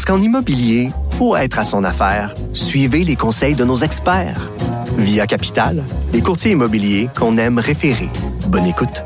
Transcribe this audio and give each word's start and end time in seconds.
Parce 0.00 0.16
qu'en 0.16 0.24
immobilier, 0.24 0.92
pour 1.18 1.36
être 1.36 1.58
à 1.58 1.62
son 1.62 1.84
affaire, 1.84 2.34
suivez 2.54 3.04
les 3.04 3.16
conseils 3.16 3.54
de 3.54 3.66
nos 3.66 3.76
experts. 3.76 4.50
Via 4.96 5.26
Capital, 5.26 5.84
les 6.14 6.22
courtiers 6.22 6.52
immobiliers 6.52 7.10
qu'on 7.14 7.36
aime 7.36 7.58
référer. 7.58 8.08
Bonne 8.46 8.64
écoute. 8.64 9.04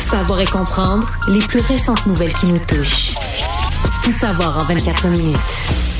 Savoir 0.00 0.40
et 0.40 0.46
comprendre 0.46 1.12
les 1.28 1.38
plus 1.38 1.60
récentes 1.60 2.04
nouvelles 2.06 2.32
qui 2.32 2.46
nous 2.46 2.58
touchent. 2.58 3.14
Tout 4.02 4.10
savoir 4.10 4.56
en 4.56 4.64
24 4.64 5.06
minutes. 5.10 5.95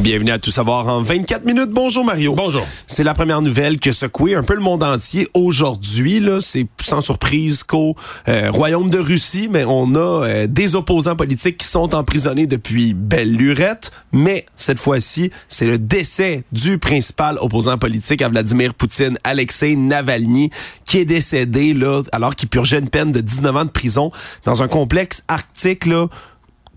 Bienvenue 0.00 0.30
à 0.30 0.38
Tout 0.38 0.50
savoir 0.50 0.88
en 0.88 1.02
24 1.02 1.44
minutes. 1.44 1.68
Bonjour 1.68 2.06
Mario. 2.06 2.34
Bonjour. 2.34 2.66
C'est 2.86 3.04
la 3.04 3.12
première 3.12 3.42
nouvelle 3.42 3.78
que 3.78 3.92
secoué 3.92 4.34
un 4.34 4.42
peu 4.42 4.54
le 4.54 4.60
monde 4.60 4.82
entier 4.82 5.28
aujourd'hui. 5.34 6.20
Là, 6.20 6.40
c'est 6.40 6.66
sans 6.80 7.02
surprise 7.02 7.62
qu'au 7.64 7.94
euh, 8.26 8.50
royaume 8.50 8.88
de 8.88 8.98
Russie, 8.98 9.48
mais 9.50 9.64
on 9.66 9.94
a 9.94 9.98
euh, 9.98 10.46
des 10.46 10.74
opposants 10.74 11.16
politiques 11.16 11.58
qui 11.58 11.66
sont 11.66 11.94
emprisonnés 11.94 12.46
depuis 12.46 12.94
belle 12.94 13.36
lurette. 13.36 13.90
Mais 14.12 14.46
cette 14.54 14.78
fois-ci, 14.78 15.30
c'est 15.48 15.66
le 15.66 15.76
décès 15.76 16.44
du 16.50 16.78
principal 16.78 17.36
opposant 17.38 17.76
politique 17.76 18.22
à 18.22 18.30
Vladimir 18.30 18.72
Poutine, 18.72 19.18
Alexei 19.22 19.76
Navalny, 19.76 20.48
qui 20.86 20.96
est 20.96 21.04
décédé 21.04 21.74
là 21.74 22.00
alors 22.12 22.36
qu'il 22.36 22.48
purgeait 22.48 22.78
une 22.78 22.88
peine 22.88 23.12
de 23.12 23.20
19 23.20 23.54
ans 23.54 23.64
de 23.66 23.70
prison 23.70 24.10
dans 24.46 24.62
un 24.62 24.68
complexe 24.68 25.24
arctique 25.28 25.84
là 25.84 26.06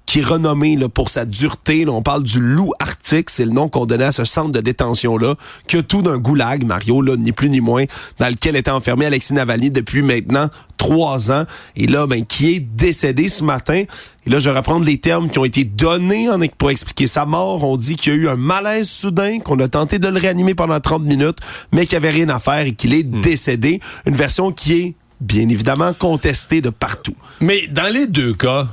qui 0.06 0.20
est 0.20 0.26
renommé 0.26 0.76
là, 0.76 0.90
pour 0.90 1.10
sa 1.10 1.26
dureté. 1.26 1.86
Là, 1.86 1.92
on 1.92 2.02
parle 2.02 2.24
du 2.24 2.40
loup 2.40 2.72
arctique, 2.80 3.30
c'est 3.30 3.46
le 3.46 3.52
nom 3.52 3.70
qu'on 3.70 3.86
donnait 3.86 4.04
à 4.06 4.12
ce 4.12 4.26
centre 4.26 4.52
de 4.52 4.60
détention-là, 4.60 5.36
que 5.68 5.78
tout 5.80 6.02
d'un 6.02 6.18
goulag, 6.18 6.66
Mario, 6.66 7.02
là, 7.02 7.16
ni 7.16 7.32
plus 7.32 7.50
ni 7.50 7.62
moins, 7.62 7.86
dans 8.20 8.30
lequel 8.30 8.56
était 8.56 8.72
enfermé 8.72 9.06
Alexis 9.06 9.34
Navalny 9.34 9.72
depuis 9.72 10.02
maintenant 10.02 10.50
trois 10.78 11.32
ans. 11.32 11.46
Et 11.76 11.88
là, 11.88 12.08
ben, 12.08 12.26
qui 12.26 12.54
est 12.54 12.60
décédé 12.60 13.30
ce 13.30 13.44
matin. 13.44 13.84
Et 14.26 14.30
là, 14.30 14.40
je 14.40 14.50
vais 14.50 14.58
reprendre 14.58 14.86
les 14.86 14.98
termes 14.98 15.30
qui 15.30 15.40
ont 15.40 15.46
été 15.46 15.64
donnés 15.64 16.30
en, 16.30 16.38
pour 16.58 16.72
expliquer 16.72 17.08
sa 17.08 17.26
mort. 17.26 17.64
On 17.64 17.78
dit 17.78 17.96
qu'il 17.96 18.14
y 18.14 18.16
a 18.16 18.20
eu 18.20 18.28
un 18.28 18.36
malaise 18.36 18.90
soudain, 18.90 19.40
qu'on 19.40 19.60
a 19.60 19.68
tenté 19.68 20.00
de 20.00 20.08
le 20.08 20.20
réanimer 20.20 20.56
pendant 20.56 20.80
30 20.80 21.04
minutes, 21.04 21.38
mais 21.72 21.86
qu'il 21.86 21.98
n'y 21.98 22.06
avait 22.06 22.16
rien 22.16 22.30
à 22.30 22.40
faire 22.40 22.66
et 22.66 22.74
qu'il 22.74 22.94
est 22.94 23.04
décédé. 23.04 23.80
Une 24.06 24.16
version 24.16 24.52
qui 24.52 24.74
est 24.74 24.96
bien 25.22 25.48
évidemment 25.48 25.94
contestée 25.94 26.62
de 26.62 26.70
partout. 26.70 27.16
Mais 27.40 27.68
dans 27.68 27.92
les 27.92 28.08
deux 28.08 28.34
cas, 28.34 28.68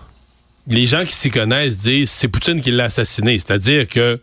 les 0.70 0.86
gens 0.86 1.04
qui 1.04 1.12
s'y 1.12 1.30
connaissent 1.30 1.78
disent 1.78 2.10
c'est 2.10 2.28
Poutine 2.28 2.60
qui 2.60 2.70
l'a 2.70 2.84
assassiné. 2.84 3.38
C'est-à-dire 3.38 3.86
que 3.86 4.20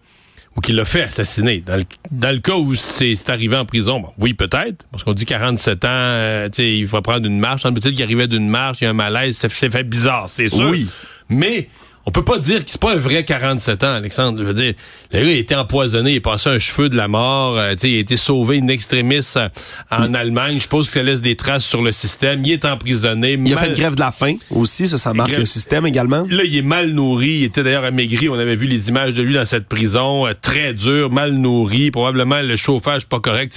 ou 0.58 0.60
qui 0.60 0.74
l'a 0.74 0.86
fait 0.86 1.04
assassiner. 1.04 1.62
Dans 1.62 1.76
le, 1.76 1.86
dans 2.10 2.32
le 2.32 2.40
cas 2.40 2.56
où 2.56 2.74
c'est 2.76 3.30
arrivé 3.30 3.56
en 3.56 3.66
prison, 3.66 4.00
bon, 4.00 4.10
oui, 4.18 4.34
peut-être, 4.34 4.88
parce 4.92 5.04
qu'on 5.04 5.14
dit 5.14 5.26
47 5.26 5.86
ans, 5.86 5.88
euh, 5.92 6.50
il 6.58 6.88
faut 6.88 7.00
prendre 7.02 7.28
une 7.28 7.40
marche. 7.40 7.62
Semble-t-il 7.62 7.94
qu'il 7.94 8.04
arrivait 8.04 8.28
d'une 8.28 8.50
marche, 8.50 8.82
il 8.82 8.86
y 8.86 8.88
a 8.88 8.90
un 8.90 8.94
malaise, 8.94 9.38
c'est 9.40 9.72
fait 9.72 9.84
bizarre, 9.84 10.28
c'est 10.28 10.50
sûr. 10.50 10.70
Oui. 10.70 10.88
Mais 11.30 11.70
on 12.08 12.12
peut 12.12 12.24
pas 12.24 12.38
dire 12.38 12.64
que 12.64 12.72
c'est 12.72 12.80
pas 12.80 12.94
un 12.94 12.98
vrai 12.98 13.26
47 13.26 13.84
ans, 13.84 13.94
Alexandre. 13.96 14.40
Je 14.40 14.44
veux 14.46 14.54
dire, 14.54 14.74
le 15.12 15.20
gars 15.20 15.28
a 15.28 15.32
été 15.32 15.56
empoisonné, 15.56 16.12
il 16.12 16.16
est 16.16 16.20
passé 16.22 16.50
un 16.50 16.58
cheveu 16.58 16.88
de 16.88 16.96
la 16.96 17.10
mort, 17.10 17.58
euh, 17.58 17.76
il 17.84 17.96
a 17.96 18.00
été 18.00 18.16
sauvé 18.16 18.60
in 18.60 18.68
extremis 18.70 19.20
euh, 19.36 19.50
en 19.92 20.14
Allemagne. 20.14 20.56
Je 20.56 20.62
suppose 20.62 20.88
que 20.88 20.94
ça 20.94 21.04
laisse 21.04 21.20
des 21.20 21.36
traces 21.36 21.66
sur 21.66 21.82
le 21.82 21.92
système. 21.92 22.46
Il 22.46 22.54
est 22.54 22.64
emprisonné. 22.64 23.34
Il 23.34 23.54
a 23.54 23.58
fait 23.58 23.68
une 23.68 23.74
grève 23.76 23.96
de 23.96 24.00
la 24.00 24.12
faim 24.12 24.36
aussi, 24.52 24.88
ça, 24.88 24.98
ça 24.98 25.14
marque 25.14 25.32
grève- 25.32 25.40
le 25.42 25.46
système 25.46 25.86
également. 25.86 26.26
Là, 26.30 26.44
il 26.46 26.56
est 26.56 26.62
mal 26.62 26.92
nourri. 26.92 27.30
Il 27.40 27.44
était 27.44 27.62
d'ailleurs 27.62 27.84
amaigri. 27.84 28.30
On 28.30 28.40
avait 28.40 28.56
vu 28.56 28.68
les 28.68 28.88
images 28.88 29.14
de 29.14 29.22
lui 29.22 29.34
dans 29.34 29.44
cette 29.46 29.68
prison. 29.68 30.26
euh, 30.28 30.32
très 30.42 30.74
dur, 30.74 31.12
mal 31.12 31.34
nourri. 31.34 31.92
Probablement 31.92 32.42
le 32.42 32.56
chauffage 32.56 33.06
pas 33.06 33.20
correct. 33.20 33.54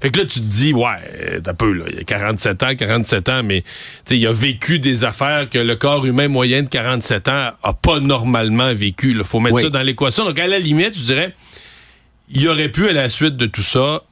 Fait 0.00 0.10
que 0.10 0.18
là, 0.18 0.24
tu 0.26 0.40
te 0.40 0.44
dis, 0.44 0.72
ouais, 0.72 0.88
euh, 1.20 1.40
t'as 1.40 1.54
peu, 1.54 1.72
là. 1.72 1.84
Il 1.92 2.00
a 2.00 2.04
47 2.04 2.62
ans, 2.64 2.74
47 2.76 3.28
ans, 3.28 3.42
mais 3.44 3.60
tu 3.60 3.68
sais, 4.06 4.18
il 4.18 4.26
a 4.26 4.32
vécu 4.32 4.80
des 4.80 5.04
affaires 5.04 5.48
que 5.48 5.58
le 5.58 5.76
corps 5.76 6.04
humain 6.04 6.26
moyen 6.26 6.62
de 6.64 6.68
47 6.68 7.28
ans 7.28 7.50
a 7.62 7.72
pas 7.72 7.91
normalement 8.00 8.74
vécu. 8.74 9.10
Il 9.16 9.24
faut 9.24 9.40
mettre 9.40 9.56
Oui. 9.56 9.62
ça 9.62 9.68
dans 9.70 9.82
l'équation. 9.82 10.24
Donc, 10.24 10.38
à 10.38 10.46
la 10.46 10.58
limite, 10.58 10.96
je 10.96 11.02
dirais, 11.02 11.34
il 12.30 12.46
aurait 12.48 12.68
pu, 12.70 12.88
à 12.88 12.92
la 12.92 13.08
suite 13.08 13.36
de 13.36 13.46
tout 13.46 13.62
ça, 13.62 14.02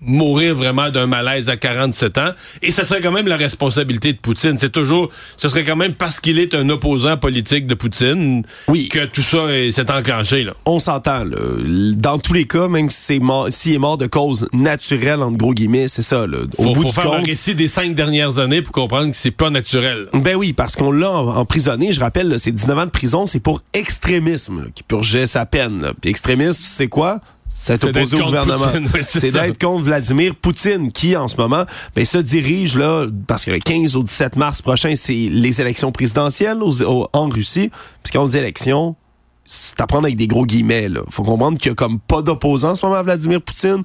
mourir 0.00 0.54
vraiment 0.54 0.90
d'un 0.90 1.06
malaise 1.06 1.48
à 1.48 1.56
47 1.56 2.18
ans. 2.18 2.30
Et 2.62 2.70
ça 2.70 2.84
serait 2.84 3.00
quand 3.00 3.12
même 3.12 3.26
la 3.28 3.36
responsabilité 3.36 4.12
de 4.12 4.18
Poutine. 4.18 4.56
C'est 4.58 4.70
toujours, 4.72 5.08
ce 5.36 5.48
serait 5.48 5.64
quand 5.64 5.76
même 5.76 5.94
parce 5.94 6.20
qu'il 6.20 6.38
est 6.38 6.54
un 6.54 6.68
opposant 6.68 7.16
politique 7.16 7.66
de 7.66 7.74
Poutine 7.74 8.42
Oui. 8.68 8.88
que 8.88 9.06
tout 9.06 9.22
ça 9.22 9.46
est- 9.52 9.70
s'est 9.72 9.90
enclenché, 9.90 10.44
là. 10.44 10.52
on 10.66 10.78
s'entend. 10.78 11.24
Dans 11.96 12.18
tous 12.18 12.32
les 12.34 12.46
cas, 12.46 12.68
même 12.68 12.90
si 12.90 13.20
s'il 13.50 13.72
est 13.74 13.78
mort 13.78 13.96
de 13.96 14.06
cause 14.06 14.48
naturelle, 14.52 15.22
entre 15.22 15.36
gros 15.36 15.54
guillemets, 15.54 15.88
c'est 15.88 16.02
ça. 16.02 16.26
Là. 16.26 16.38
Au 16.58 16.62
Faut, 16.62 16.72
bout 16.72 16.82
faut 16.82 16.88
du 16.88 16.94
faire 16.94 17.12
un 17.12 17.22
récit 17.22 17.54
des 17.54 17.68
cinq 17.68 17.94
dernières 17.94 18.38
années 18.38 18.62
pour 18.62 18.72
comprendre 18.72 19.10
que 19.10 19.16
c'est 19.16 19.30
pas 19.30 19.50
naturel. 19.50 20.06
ben 20.12 20.36
oui, 20.36 20.52
parce 20.52 20.76
qu'on 20.76 20.92
l'a 20.92 21.10
emprisonné. 21.10 21.92
Je 21.92 22.00
rappelle, 22.00 22.38
c'est 22.38 22.52
19 22.52 22.78
ans 22.78 22.84
de 22.86 22.90
prison, 22.90 23.26
c'est 23.26 23.40
pour 23.40 23.62
extrémisme 23.72 24.66
qui 24.74 24.82
purgeait 24.82 25.26
sa 25.26 25.46
peine. 25.46 25.80
là. 25.82 25.92
Puis 26.00 26.10
extrémisme, 26.10 26.62
c'est 26.64 26.88
quoi? 26.88 27.20
C'est 27.48 27.80
C'est 27.80 27.88
opposé 27.88 28.16
au 28.20 28.24
gouvernement. 28.26 28.88
C'est 29.02 29.30
d'être 29.30 29.58
contre 29.60 29.84
Vladimir 29.84 30.34
Poutine, 30.34 30.90
qui 30.90 31.16
en 31.16 31.28
ce 31.28 31.36
moment 31.36 31.64
ben, 31.94 32.04
se 32.04 32.18
dirige 32.18 32.76
là, 32.76 33.06
parce 33.26 33.44
que 33.44 33.50
le 33.52 33.60
15 33.60 33.94
au 33.96 34.02
17 34.02 34.36
mars 34.36 34.62
prochain, 34.62 34.94
c'est 34.96 35.12
les 35.14 35.60
élections 35.60 35.92
présidentielles 35.92 36.62
aux- 36.62 37.08
en 37.12 37.28
Russie. 37.28 37.70
Puis 38.02 38.12
quand 38.12 38.24
on 38.24 38.28
dit 38.28 38.36
élections, 38.38 38.96
c'est 39.44 39.80
à 39.80 39.86
prendre 39.86 40.04
avec 40.06 40.16
des 40.16 40.26
gros 40.26 40.44
guillemets. 40.44 40.88
Là. 40.88 41.02
Faut 41.08 41.22
comprendre 41.22 41.56
qu'il 41.58 41.68
y 41.70 41.72
a 41.72 41.76
comme 41.76 42.00
pas 42.00 42.20
d'opposants 42.20 42.70
en 42.70 42.74
ce 42.74 42.84
moment 42.84 42.98
à 42.98 43.02
Vladimir 43.04 43.40
Poutine. 43.40 43.84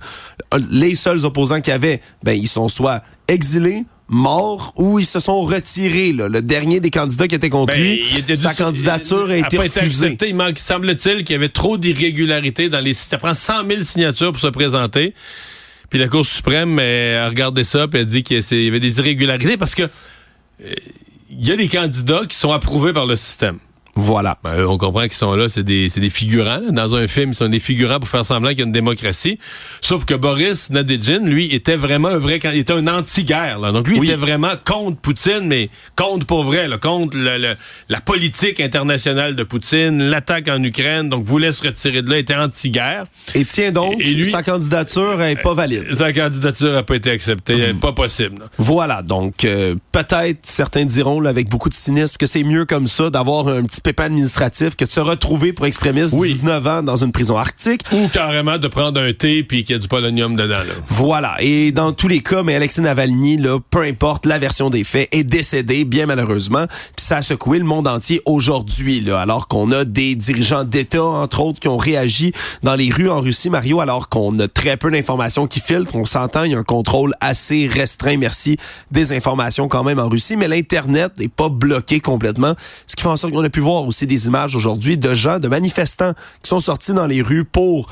Euh, 0.56 0.60
Les 0.72 0.96
seuls 0.96 1.24
opposants 1.24 1.62
qu'il 1.62 1.72
y 1.72 1.76
avait, 1.76 2.02
ben 2.24 2.34
ils 2.34 2.48
sont 2.48 2.68
soit 2.68 3.04
exilés, 3.28 3.86
morts 4.12 4.74
ou 4.76 5.00
ils 5.00 5.06
se 5.06 5.20
sont 5.20 5.42
retirés. 5.42 6.14
Là. 6.14 6.28
Le 6.28 6.42
dernier 6.42 6.80
des 6.80 6.92
candidats 6.92 7.28
qui 7.28 7.36
était 7.36 7.50
contre 7.50 7.74
Ben, 7.74 7.82
lui, 7.82 8.04
il 8.28 8.38
sa 8.38 8.54
candidature 8.54 9.30
a 9.30 9.38
été 9.38 9.58
refusée. 9.58 10.06
accepté. 10.06 10.30
Il 10.30 10.36
manque, 10.36 10.60
semble-t-il, 10.60 11.24
qu'il 11.24 11.34
y 11.34 11.36
avait 11.36 11.50
trop 11.50 11.78
d'irrégularités 11.78 12.70
dans 12.70 12.80
les. 12.80 12.94
Ça 12.94 13.18
prend 13.18 13.34
100 13.34 13.66
000 13.68 13.82
signatures 13.82 14.32
pour 14.32 14.42
se 14.42 14.48
présenter. 14.48 15.16
Puis 15.90 16.00
la 16.00 16.08
Cour 16.08 16.26
suprême 16.26 16.80
a 16.80 17.28
regardé 17.28 17.64
ça 17.64 17.88
puis 17.88 18.00
a 18.00 18.04
dit 18.06 18.24
qu'il 18.24 18.40
y 18.40 18.68
avait 18.68 18.80
des 18.80 19.00
irrégularités 19.00 19.58
parce 19.58 19.76
que 19.76 19.84
euh, 19.84 20.74
il 21.30 21.48
y 21.48 21.52
a 21.52 21.56
des 21.56 21.68
candidats 21.68 22.22
qui 22.28 22.38
sont 22.38 22.52
approuvés 22.52 22.94
par 22.94 23.06
le 23.06 23.16
système. 23.16 23.58
Voilà. 23.96 24.38
Ben, 24.44 24.58
eux, 24.60 24.68
on 24.70 24.78
comprend 24.78 25.02
qu'ils 25.04 25.14
sont 25.14 25.36
là, 25.36 25.50
c'est 25.50 25.64
des, 25.64 25.90
c'est 25.90 26.00
des 26.00 26.10
figurants. 26.10 26.60
là. 26.64 26.72
Dans 26.72 26.96
un 26.96 27.08
film, 27.08 27.32
ils 27.32 27.36
sont 27.36 27.50
des 27.50 27.60
figurants 27.60 28.00
pour 28.00 28.08
faire 28.10 28.26
semblant 28.26 28.50
qu'il 28.50 28.60
y 28.60 28.62
a 28.62 28.66
une 28.66 28.72
démocratie. 28.72 29.38
Sauf 29.82 30.06
que 30.06 30.14
Boris 30.14 30.70
Nadejin, 30.70 31.20
lui, 31.26 31.54
était 31.54 31.76
vraiment 31.76 32.08
un 32.10 32.18
vrai... 32.18 32.40
Il 32.44 32.60
était 32.60 32.74
un 32.74 32.88
anti-guerre. 32.88 33.60
là. 33.60 33.72
Donc 33.72 33.88
lui, 33.88 34.00
Oui. 34.00 34.08
il 34.08 34.12
était 34.12 34.20
vraiment 34.20 34.52
contre 34.66 34.98
Poutine, 34.98 35.42
mais 35.46 35.70
contre 35.96 36.26
pour 36.26 36.44
vrai, 36.44 36.68
là, 36.68 36.78
contre 36.78 37.18
le- 37.18 37.38
le- 37.38 37.56
la 37.90 38.02
politique 38.02 38.60
internationale 38.60 39.36
de 39.36 39.44
Poutine, 39.44 40.04
l'attaque 40.04 40.48
en 40.48 40.64
Ukraine. 40.64 41.10
Donc 41.10 41.24
voulait 41.24 41.52
se 41.52 41.64
retirer 41.64 42.02
de 42.02 42.10
là, 42.10 42.18
était 42.18 42.36
anti-guerre. 42.36 43.06
Et 43.36 43.44
tiens 43.46 43.72
donc, 43.72 43.96
Et 44.00 44.14
lui- 44.14 44.26
sa 44.26 44.42
candidature 44.44 45.22
est 45.22 45.36
pas 45.42 45.54
valide. 45.54 45.94
Sa 45.94 46.14
candidature 46.14 46.72
n'a 46.72 46.84
pas 46.84 46.96
été 46.96 47.12
acceptée. 47.12 47.74
Pas 47.82 47.92
possible. 47.94 48.40
là. 48.40 48.46
Voilà, 48.58 49.02
donc 49.02 49.44
euh, 49.46 49.76
peut-être 49.92 50.40
certains 50.44 50.86
diront 50.86 51.20
là, 51.20 51.30
avec 51.30 51.50
beaucoup 51.50 51.70
de 51.70 51.74
cynisme 51.74 52.16
que 52.18 52.26
c'est 52.26 52.44
mieux 52.44 52.66
comme 52.66 52.88
ça 52.88 53.10
d'avoir 53.10 53.48
un 53.48 53.64
petit 53.64 53.81
pépin 53.82 54.06
administratif 54.06 54.76
que 54.76 54.86
de 54.86 54.92
se 54.92 55.00
retrouver 55.00 55.54
pour 55.54 55.66
extrémisme 55.66 56.20
Oui. 56.20 56.30
19 56.30 56.68
ans 56.68 56.84
dans 56.84 56.96
une 56.96 57.12
prison 57.12 57.38
arctique. 57.38 57.82
Ou 57.92 58.08
carrément 58.08 58.58
de 58.58 58.68
prendre 58.68 59.00
un 59.00 59.14
thé 59.14 59.44
puis 59.44 59.64
qu'il 59.64 59.76
y 59.76 59.76
a 59.76 59.80
du 59.80 59.88
polonium 59.88 60.36
dedans. 60.36 60.56
Là. 60.60 60.74
Voilà, 60.88 61.36
et 61.40 61.72
dans 61.72 61.92
tous 61.94 62.08
les 62.08 62.22
cas, 62.22 62.44
mais 62.44 62.56
Alexei 62.56 62.82
Navalny, 62.82 63.38
là, 63.38 63.60
peu 63.70 63.82
importe 63.82 64.26
la 64.26 64.40
version 64.40 64.70
des 64.70 64.84
faits, 64.84 65.10
est 65.12 65.24
décédé, 65.24 65.86
bien 65.86 66.06
malheureusement. 66.06 66.66
Puis 66.96 67.06
ça 67.06 67.18
a 67.18 67.22
secoué 67.22 67.60
le 67.60 67.66
monde 67.66 67.88
entier 67.88 68.22
aujourd'hui, 68.26 69.02
là, 69.02 69.20
alors 69.22 69.48
qu'on 69.48 69.72
a 69.72 69.86
des 69.86 70.16
dirigeants 70.16 70.64
d'État, 70.64 71.04
entre 71.04 71.42
autres, 71.42 71.60
qui 71.60 71.68
ont 71.68 71.78
réagi 71.78 72.32
dans 72.64 72.76
les 72.76 72.90
rues 72.92 73.10
en 73.10 73.22
Russie, 73.22 73.50
Mario, 73.50 73.80
alors 73.82 74.10
qu'on 74.10 74.38
a 74.40 74.48
très 74.48 74.78
peu 74.78 74.92
d'informations 74.92 75.48
qui 75.48 75.60
filtrent. 75.60 75.96
On 75.96 76.06
s'entend, 76.06 76.44
il 76.44 76.52
y 76.52 76.56
a 76.56 76.60
un 76.60 76.64
contrôle 76.64 77.14
assez 77.22 77.68
restreint, 77.68 78.18
merci, 78.18 78.58
des 78.92 79.14
informations 79.14 79.68
quand 79.68 79.84
même 79.84 80.00
en 80.00 80.10
Russie, 80.10 80.36
mais 80.36 80.48
l'Internet 80.48 81.14
n'est 81.20 81.28
pas 81.28 81.50
bloqué 81.50 82.00
complètement. 82.00 82.54
Ce 82.88 82.96
qui 82.96 83.04
fait 83.04 83.10
en 83.10 83.18
sorte 83.18 83.34
qu'on 83.34 83.44
a 83.44 83.50
pu 83.50 83.60
voir 83.60 83.71
aussi 83.80 84.08
des 84.08 84.28
images 84.28 84.56
aujourd'hui 84.56 84.98
de 84.98 85.14
gens, 85.14 85.40
de 85.40 85.48
manifestants 85.48 86.14
qui 86.42 86.50
sont 86.50 86.60
sortis 86.60 86.94
dans 86.94 87.08
les 87.08 87.22
rues 87.22 87.46
pour 87.46 87.88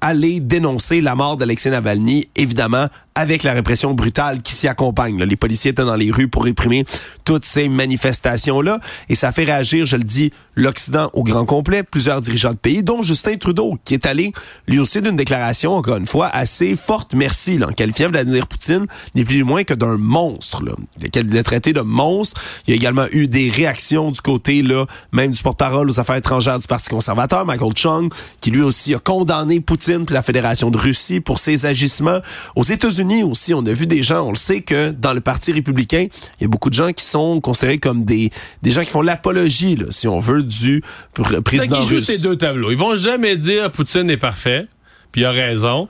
aller 0.00 0.40
dénoncer 0.40 1.00
la 1.00 1.14
mort 1.14 1.36
d'Alexei 1.36 1.70
Navalny, 1.70 2.28
évidemment 2.36 2.88
avec 3.14 3.44
la 3.44 3.52
répression 3.52 3.94
brutale 3.94 4.42
qui 4.42 4.52
s'y 4.54 4.66
accompagne. 4.66 5.18
là. 5.18 5.26
Les 5.26 5.36
policiers 5.36 5.70
étaient 5.70 5.84
dans 5.84 5.96
les 5.96 6.10
rues 6.10 6.28
pour 6.28 6.44
réprimer 6.44 6.84
toutes 7.24 7.44
ces 7.44 7.68
manifestations-là. 7.68 8.80
Et 9.08 9.14
ça 9.14 9.30
fait 9.30 9.44
réagir, 9.44 9.86
je 9.86 9.96
le 9.96 10.02
dis, 10.02 10.32
l'Occident 10.56 11.10
au 11.12 11.22
grand 11.22 11.44
complet, 11.44 11.82
plusieurs 11.82 12.20
dirigeants 12.20 12.52
de 12.52 12.56
pays, 12.56 12.82
dont 12.82 13.02
Justin 13.02 13.36
Trudeau, 13.36 13.78
qui 13.84 13.94
est 13.94 14.06
allé 14.06 14.32
lui 14.66 14.78
aussi 14.78 15.00
d'une 15.00 15.16
déclaration, 15.16 15.74
encore 15.74 15.96
une 15.96 16.06
fois, 16.06 16.26
assez 16.28 16.74
forte, 16.76 17.14
merci, 17.14 17.58
là, 17.58 17.68
en 17.68 17.72
qualifiant 17.72 18.08
Vladimir 18.08 18.46
Poutine, 18.46 18.86
ni 19.14 19.24
plus 19.24 19.36
ni 19.36 19.42
moins 19.42 19.64
que 19.64 19.74
d'un 19.74 19.96
monstre. 19.96 20.64
Là. 20.64 20.72
Il 21.14 21.30
l'a 21.30 21.42
traité 21.42 21.72
de 21.72 21.80
monstre. 21.80 22.40
Il 22.66 22.70
y 22.70 22.72
a 22.74 22.76
également 22.76 23.06
eu 23.12 23.28
des 23.28 23.48
réactions 23.48 24.10
du 24.10 24.20
côté, 24.20 24.62
là, 24.62 24.86
même 25.12 25.30
du 25.30 25.42
porte-parole 25.42 25.88
aux 25.88 26.00
affaires 26.00 26.16
étrangères 26.16 26.58
du 26.58 26.66
Parti 26.66 26.88
conservateur, 26.88 27.46
Michael 27.46 27.72
Chung, 27.76 28.12
qui 28.40 28.50
lui 28.50 28.62
aussi 28.62 28.94
a 28.94 28.98
condamné 28.98 29.60
Poutine 29.60 30.04
puis 30.04 30.14
la 30.14 30.22
Fédération 30.22 30.70
de 30.70 30.78
Russie 30.78 31.20
pour 31.20 31.38
ses 31.38 31.66
agissements. 31.66 32.18
Aux 32.56 32.62
États-Unis 32.62 33.03
aussi, 33.22 33.52
on 33.54 33.64
a 33.66 33.72
vu 33.72 33.86
des 33.86 34.02
gens, 34.02 34.22
on 34.26 34.30
le 34.30 34.36
sait 34.36 34.62
que 34.62 34.90
dans 34.90 35.12
le 35.12 35.20
Parti 35.20 35.52
républicain, 35.52 36.06
il 36.40 36.42
y 36.42 36.44
a 36.44 36.48
beaucoup 36.48 36.70
de 36.70 36.74
gens 36.74 36.92
qui 36.92 37.04
sont 37.04 37.40
considérés 37.40 37.78
comme 37.78 38.04
des, 38.04 38.30
des 38.62 38.70
gens 38.70 38.82
qui 38.82 38.90
font 38.90 39.02
l'apologie, 39.02 39.78
si 39.90 40.08
on 40.08 40.18
veut, 40.18 40.42
du 40.42 40.82
pr- 41.14 41.40
président 41.42 41.80
Ils 41.82 41.88
jouent 41.88 41.94
russe. 41.96 42.06
ces 42.06 42.18
deux 42.18 42.36
tableaux. 42.36 42.70
Ils 42.70 42.76
vont 42.78 42.96
jamais 42.96 43.36
dire 43.36 43.70
Poutine 43.70 44.08
est 44.10 44.16
parfait, 44.16 44.66
puis 45.12 45.22
il 45.22 45.24
a 45.24 45.30
raison. 45.32 45.88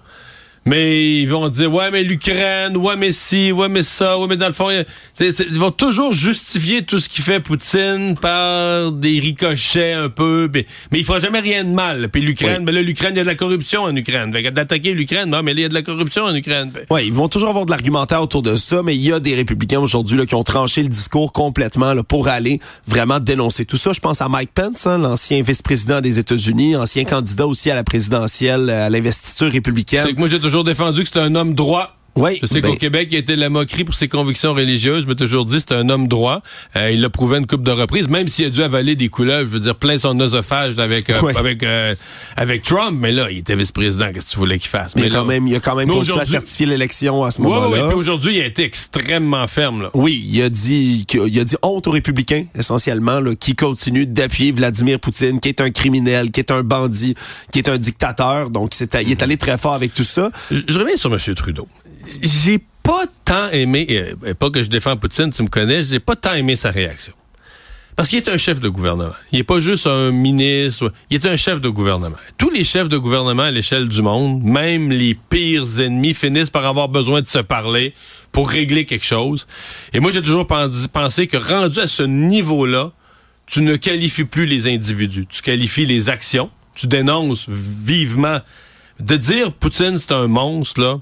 Mais 0.66 1.20
ils 1.20 1.26
vont 1.26 1.48
dire 1.48 1.72
ouais 1.72 1.90
mais 1.90 2.02
l'Ukraine, 2.02 2.76
ouais 2.76 2.96
mais 2.96 3.12
ci, 3.12 3.52
ouais 3.52 3.68
mais 3.68 3.82
ça, 3.82 4.18
ouais 4.18 4.26
mais 4.26 4.36
dans 4.36 4.46
le 4.46 4.52
fond, 4.52 4.68
ils 4.70 5.58
vont 5.58 5.70
toujours 5.70 6.12
justifier 6.12 6.82
tout 6.84 6.98
ce 6.98 7.08
qui 7.08 7.20
fait 7.20 7.40
Poutine 7.40 8.16
par 8.20 8.90
des 8.92 9.20
ricochets 9.20 9.92
un 9.92 10.08
peu, 10.08 10.48
mais, 10.52 10.64
mais 10.90 11.00
il 11.00 11.04
fera 11.04 11.18
jamais 11.18 11.40
rien 11.40 11.64
de 11.64 11.70
mal. 11.70 12.08
Puis 12.08 12.22
l'Ukraine, 12.22 12.60
Oui. 12.60 12.64
ben 12.64 12.74
là 12.74 12.82
l'Ukraine 12.82 13.12
il 13.14 13.18
y 13.18 13.20
a 13.20 13.24
de 13.24 13.28
la 13.28 13.34
corruption 13.34 13.82
en 13.82 13.94
Ukraine. 13.94 14.30
D'attaquer 14.30 14.92
l'Ukraine, 14.94 15.28
non 15.28 15.42
mais 15.42 15.52
il 15.52 15.60
y 15.60 15.64
a 15.64 15.68
de 15.68 15.74
la 15.74 15.82
corruption 15.82 16.24
en 16.24 16.34
Ukraine. 16.34 16.72
Ouais, 16.90 17.06
ils 17.06 17.12
vont 17.12 17.28
toujours 17.28 17.50
avoir 17.50 17.66
de 17.66 17.70
l'argumentaire 17.70 18.22
autour 18.22 18.42
de 18.42 18.56
ça, 18.56 18.82
mais 18.82 18.94
il 18.94 19.02
y 19.02 19.12
a 19.12 19.20
des 19.20 19.34
républicains 19.34 19.80
aujourd'hui 19.80 20.16
là, 20.16 20.24
qui 20.26 20.34
ont 20.34 20.44
tranché 20.44 20.82
le 20.82 20.88
discours 20.88 21.32
complètement 21.32 21.92
là, 21.94 22.02
pour 22.02 22.28
aller 22.28 22.60
vraiment 22.86 23.20
dénoncer 23.20 23.64
tout 23.66 23.76
ça. 23.76 23.92
Je 23.92 24.00
pense 24.00 24.22
à 24.22 24.28
Mike 24.28 24.50
Pence, 24.54 24.86
hein, 24.86 24.98
l'ancien 24.98 25.42
vice-président 25.42 26.00
des 26.00 26.18
États-Unis, 26.18 26.76
ancien 26.76 27.04
candidat 27.04 27.46
aussi 27.46 27.70
à 27.70 27.74
la 27.74 27.84
présidentielle, 27.84 28.70
à 28.70 28.88
l'investiture 28.88 29.50
républicaine. 29.52 30.04
C'est 30.54 30.58
toujours 30.58 30.72
défendu 30.72 31.00
que 31.00 31.08
c'était 31.08 31.18
un 31.18 31.34
homme 31.34 31.54
droit. 31.56 31.96
Oui, 32.16 32.38
Je 32.40 32.46
sais 32.46 32.60
ben, 32.60 32.70
qu'au 32.70 32.76
Québec, 32.76 33.08
il 33.10 33.16
a 33.16 33.18
été 33.18 33.34
la 33.34 33.50
moquerie 33.50 33.84
pour 33.84 33.94
ses 33.94 34.06
convictions 34.08 34.54
religieuses. 34.54 35.02
Je 35.02 35.08
m'ai 35.08 35.16
toujours 35.16 35.44
dit 35.44 35.58
c'est 35.58 35.72
un 35.72 35.88
homme 35.88 36.06
droit. 36.06 36.42
Euh, 36.76 36.90
il 36.92 37.00
l'a 37.00 37.10
prouvé 37.10 37.38
une 37.38 37.46
coupe 37.46 37.64
de 37.64 37.72
reprises, 37.72 38.08
même 38.08 38.28
s'il 38.28 38.46
a 38.46 38.50
dû 38.50 38.62
avaler 38.62 38.94
des 38.94 39.08
couleuvres, 39.08 39.48
je 39.50 39.54
veux 39.54 39.60
dire, 39.60 39.74
plein 39.74 39.98
son 39.98 40.18
oesophage 40.20 40.78
avec 40.78 41.10
euh, 41.10 41.32
avec 41.36 41.62
euh, 41.62 41.94
avec 42.36 42.62
Trump. 42.62 42.96
Mais 43.00 43.10
là, 43.10 43.30
il 43.30 43.38
était 43.38 43.56
vice-président. 43.56 44.12
Qu'est-ce 44.12 44.26
que 44.26 44.30
tu 44.32 44.38
voulais 44.38 44.58
qu'il 44.58 44.70
fasse? 44.70 44.94
mais 44.94 45.08
là- 45.08 45.18
quand 45.18 45.24
même, 45.24 45.46
il 45.46 45.56
a 45.56 45.60
quand 45.60 45.74
même 45.74 45.88
Mais 45.88 45.94
continué 45.94 46.20
à 46.20 46.24
certifier 46.24 46.66
l'élection 46.66 47.24
à 47.24 47.30
ce 47.30 47.40
moment-là. 47.42 47.68
ouais. 47.68 47.88
Puis 47.88 47.96
aujourd'hui, 47.96 48.36
il 48.36 48.42
a 48.42 48.46
été 48.46 48.62
extrêmement 48.64 49.46
ferme. 49.48 49.82
Là. 49.82 49.90
Oui, 49.94 50.24
il 50.30 50.40
a 50.42 50.48
dit 50.50 51.04
qu'il 51.08 51.38
a 51.40 51.44
dit 51.44 51.56
honte 51.62 51.86
aux 51.88 51.90
républicains 51.92 52.44
essentiellement 52.56 53.20
là, 53.20 53.34
qui 53.34 53.54
continuent 53.56 54.06
d'appuyer 54.06 54.52
Vladimir 54.52 55.00
Poutine, 55.00 55.40
qui 55.40 55.48
est 55.48 55.60
un 55.60 55.70
criminel, 55.70 56.30
qui 56.30 56.40
est 56.40 56.50
un 56.50 56.62
bandit, 56.62 57.14
qui 57.52 57.58
est 57.58 57.68
un 57.68 57.76
dictateur. 57.78 58.50
Donc 58.50 58.72
il 58.80 59.10
est 59.10 59.22
allé 59.22 59.36
très 59.36 59.58
fort 59.58 59.74
avec 59.74 59.92
tout 59.94 60.04
ça. 60.04 60.30
Je, 60.50 60.60
je 60.68 60.78
reviens 60.78 60.96
sur 60.96 61.12
M. 61.12 61.18
Trudeau. 61.34 61.66
J'ai 62.22 62.58
pas 62.82 63.04
tant 63.24 63.48
aimé, 63.50 64.14
pas 64.38 64.50
que 64.50 64.62
je 64.62 64.68
défends 64.70 64.96
Poutine, 64.96 65.30
tu 65.32 65.42
me 65.42 65.48
connais, 65.48 65.82
j'ai 65.82 66.00
pas 66.00 66.16
tant 66.16 66.34
aimé 66.34 66.56
sa 66.56 66.70
réaction. 66.70 67.12
Parce 67.96 68.08
qu'il 68.08 68.18
est 68.18 68.28
un 68.28 68.36
chef 68.36 68.58
de 68.58 68.68
gouvernement. 68.68 69.12
Il 69.30 69.38
est 69.38 69.44
pas 69.44 69.60
juste 69.60 69.86
un 69.86 70.10
ministre. 70.10 70.92
Il 71.10 71.14
est 71.14 71.26
un 71.26 71.36
chef 71.36 71.60
de 71.60 71.68
gouvernement. 71.68 72.16
Tous 72.36 72.50
les 72.50 72.64
chefs 72.64 72.88
de 72.88 72.98
gouvernement 72.98 73.44
à 73.44 73.52
l'échelle 73.52 73.88
du 73.88 74.02
monde, 74.02 74.42
même 74.42 74.90
les 74.90 75.14
pires 75.14 75.80
ennemis, 75.80 76.12
finissent 76.12 76.50
par 76.50 76.66
avoir 76.66 76.88
besoin 76.88 77.22
de 77.22 77.28
se 77.28 77.38
parler 77.38 77.94
pour 78.32 78.50
régler 78.50 78.84
quelque 78.84 79.04
chose. 79.04 79.46
Et 79.92 80.00
moi, 80.00 80.10
j'ai 80.10 80.22
toujours 80.22 80.44
pen- 80.48 80.72
pensé 80.92 81.28
que 81.28 81.36
rendu 81.36 81.78
à 81.78 81.86
ce 81.86 82.02
niveau-là, 82.02 82.90
tu 83.46 83.60
ne 83.62 83.76
qualifies 83.76 84.24
plus 84.24 84.46
les 84.46 84.66
individus. 84.66 85.26
Tu 85.28 85.40
qualifies 85.42 85.86
les 85.86 86.10
actions. 86.10 86.50
Tu 86.74 86.88
dénonces 86.88 87.46
vivement. 87.48 88.40
De 88.98 89.16
dire 89.16 89.52
Poutine, 89.52 89.98
c'est 89.98 90.10
un 90.12 90.26
monstre, 90.26 90.80
là, 90.80 90.98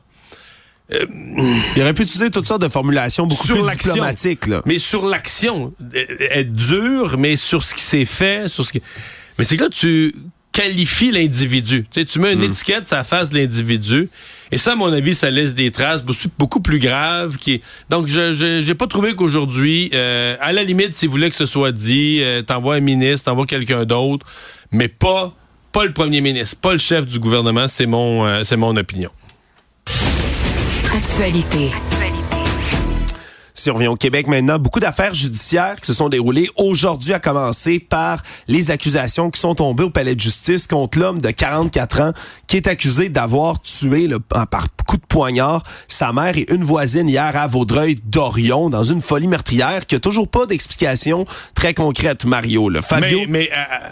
Il 1.77 1.83
aurait 1.83 1.95
pu 1.95 2.03
utiliser 2.03 2.31
toutes 2.31 2.47
sortes 2.47 2.63
de 2.63 2.69
formulations 2.69 3.27
beaucoup 3.27 3.47
Sur 3.47 3.65
plus 3.65 3.77
diplomatiques. 3.77 4.47
Là. 4.47 4.63
Mais 4.67 4.79
sur 4.79 5.07
l'action, 5.07 5.73
euh, 5.95 6.05
être 6.31 6.53
dur, 6.53 7.17
mais 7.19 7.37
sur 7.37 7.65
ce 7.65 7.75
qui 7.75 7.83
s'est 7.83 8.05
fait, 8.05 8.49
sur 8.49 8.67
ce 8.67 8.73
qui... 8.73 8.83
Mais 9.39 9.45
c'est 9.45 9.57
que 9.57 9.65
là, 9.65 9.71
tu 9.71 10.15
qualifies 10.53 11.11
l'individu. 11.11 11.87
Tu, 11.91 12.01
sais, 12.01 12.07
tu 12.07 12.19
mets 12.19 12.35
une 12.35 12.43
étiquette 12.43 12.87
sur 12.87 12.97
la 12.97 13.05
face 13.05 13.31
de 13.31 13.39
l'individu. 13.39 14.11
Et 14.51 14.59
ça, 14.59 14.73
à 14.73 14.75
mon 14.75 14.93
avis, 14.93 15.15
ça 15.15 15.31
laisse 15.31 15.55
des 15.55 15.71
traces 15.71 16.05
beaucoup, 16.05 16.61
plus 16.61 16.79
graves. 16.79 17.39
Qui... 17.39 17.63
Donc, 17.89 18.07
je 18.07 18.61
j'ai 18.63 18.75
pas 18.75 18.87
trouvé 18.87 19.15
qu'aujourd'hui, 19.15 19.91
euh, 19.95 20.37
à 20.41 20.53
la 20.53 20.63
limite, 20.63 20.93
s'il 20.93 21.09
voulait 21.09 21.31
que 21.31 21.37
ce 21.37 21.47
soit 21.47 21.73
dit, 21.73 22.19
euh, 22.21 22.43
t'envoies 22.43 22.77
un 22.77 22.81
ministre, 22.81 23.25
t'envoies 23.25 23.47
quelqu'un 23.47 23.85
d'autre, 23.87 24.27
mais 24.71 24.89
pas 24.89 25.35
pas 25.73 25.87
le 25.87 25.93
premier 25.93 26.21
ministre, 26.21 26.59
pas 26.61 26.73
le 26.73 26.79
chef 26.79 27.07
du 27.07 27.19
gouvernement. 27.19 27.67
C'est 27.67 27.87
mon 27.87 28.27
euh, 28.27 28.43
c'est 28.45 28.59
mon 28.59 28.77
opinion. 28.77 29.11
Actualité. 31.13 31.71
Si 33.53 33.71
on 33.71 33.75
revient 33.75 33.89
au 33.89 33.97
Québec 33.97 34.29
maintenant, 34.29 34.59
beaucoup 34.59 34.81
d'affaires 34.81 35.13
judiciaires 35.13 35.79
qui 35.79 35.87
se 35.87 35.93
sont 35.93 36.09
déroulées 36.09 36.49
aujourd'hui, 36.57 37.13
à 37.13 37.19
commencer 37.19 37.79
par 37.81 38.23
les 38.49 38.71
accusations 38.71 39.31
qui 39.31 39.39
sont 39.39 39.55
tombées 39.55 39.85
au 39.85 39.91
palais 39.91 40.15
de 40.15 40.21
justice 40.21 40.67
contre 40.67 40.99
l'homme 40.99 41.21
de 41.21 41.31
44 41.31 42.01
ans 42.01 42.13
qui 42.47 42.57
est 42.57 42.67
accusé 42.67 43.11
d'avoir 43.11 43.61
tué 43.61 44.09
là, 44.09 44.21
par 44.21 44.47
par 44.47 44.69
coup 44.87 44.97
de 44.97 45.05
poignard 45.07 45.63
sa 45.87 46.15
mère 46.15 46.39
et 46.39 46.51
une 46.51 46.65
voisine 46.65 47.11
hier 47.11 47.37
à 47.37 47.47
Vaudreuil-Dorion 47.47 48.71
dans 48.71 48.85
une 48.85 49.03
folie 49.03 49.29
meurtrière 49.29 49.85
qui 49.85 49.97
a 49.97 50.01
toujours 50.01 50.29
pas 50.29 50.47
d'explication 50.47 51.27
très 51.55 51.75
concrète, 51.75 52.25
Mario. 52.25 52.71
Là. 52.71 52.81
Fabio, 52.81 53.21
Mais, 53.21 53.27
mais 53.29 53.51
euh, 53.53 53.89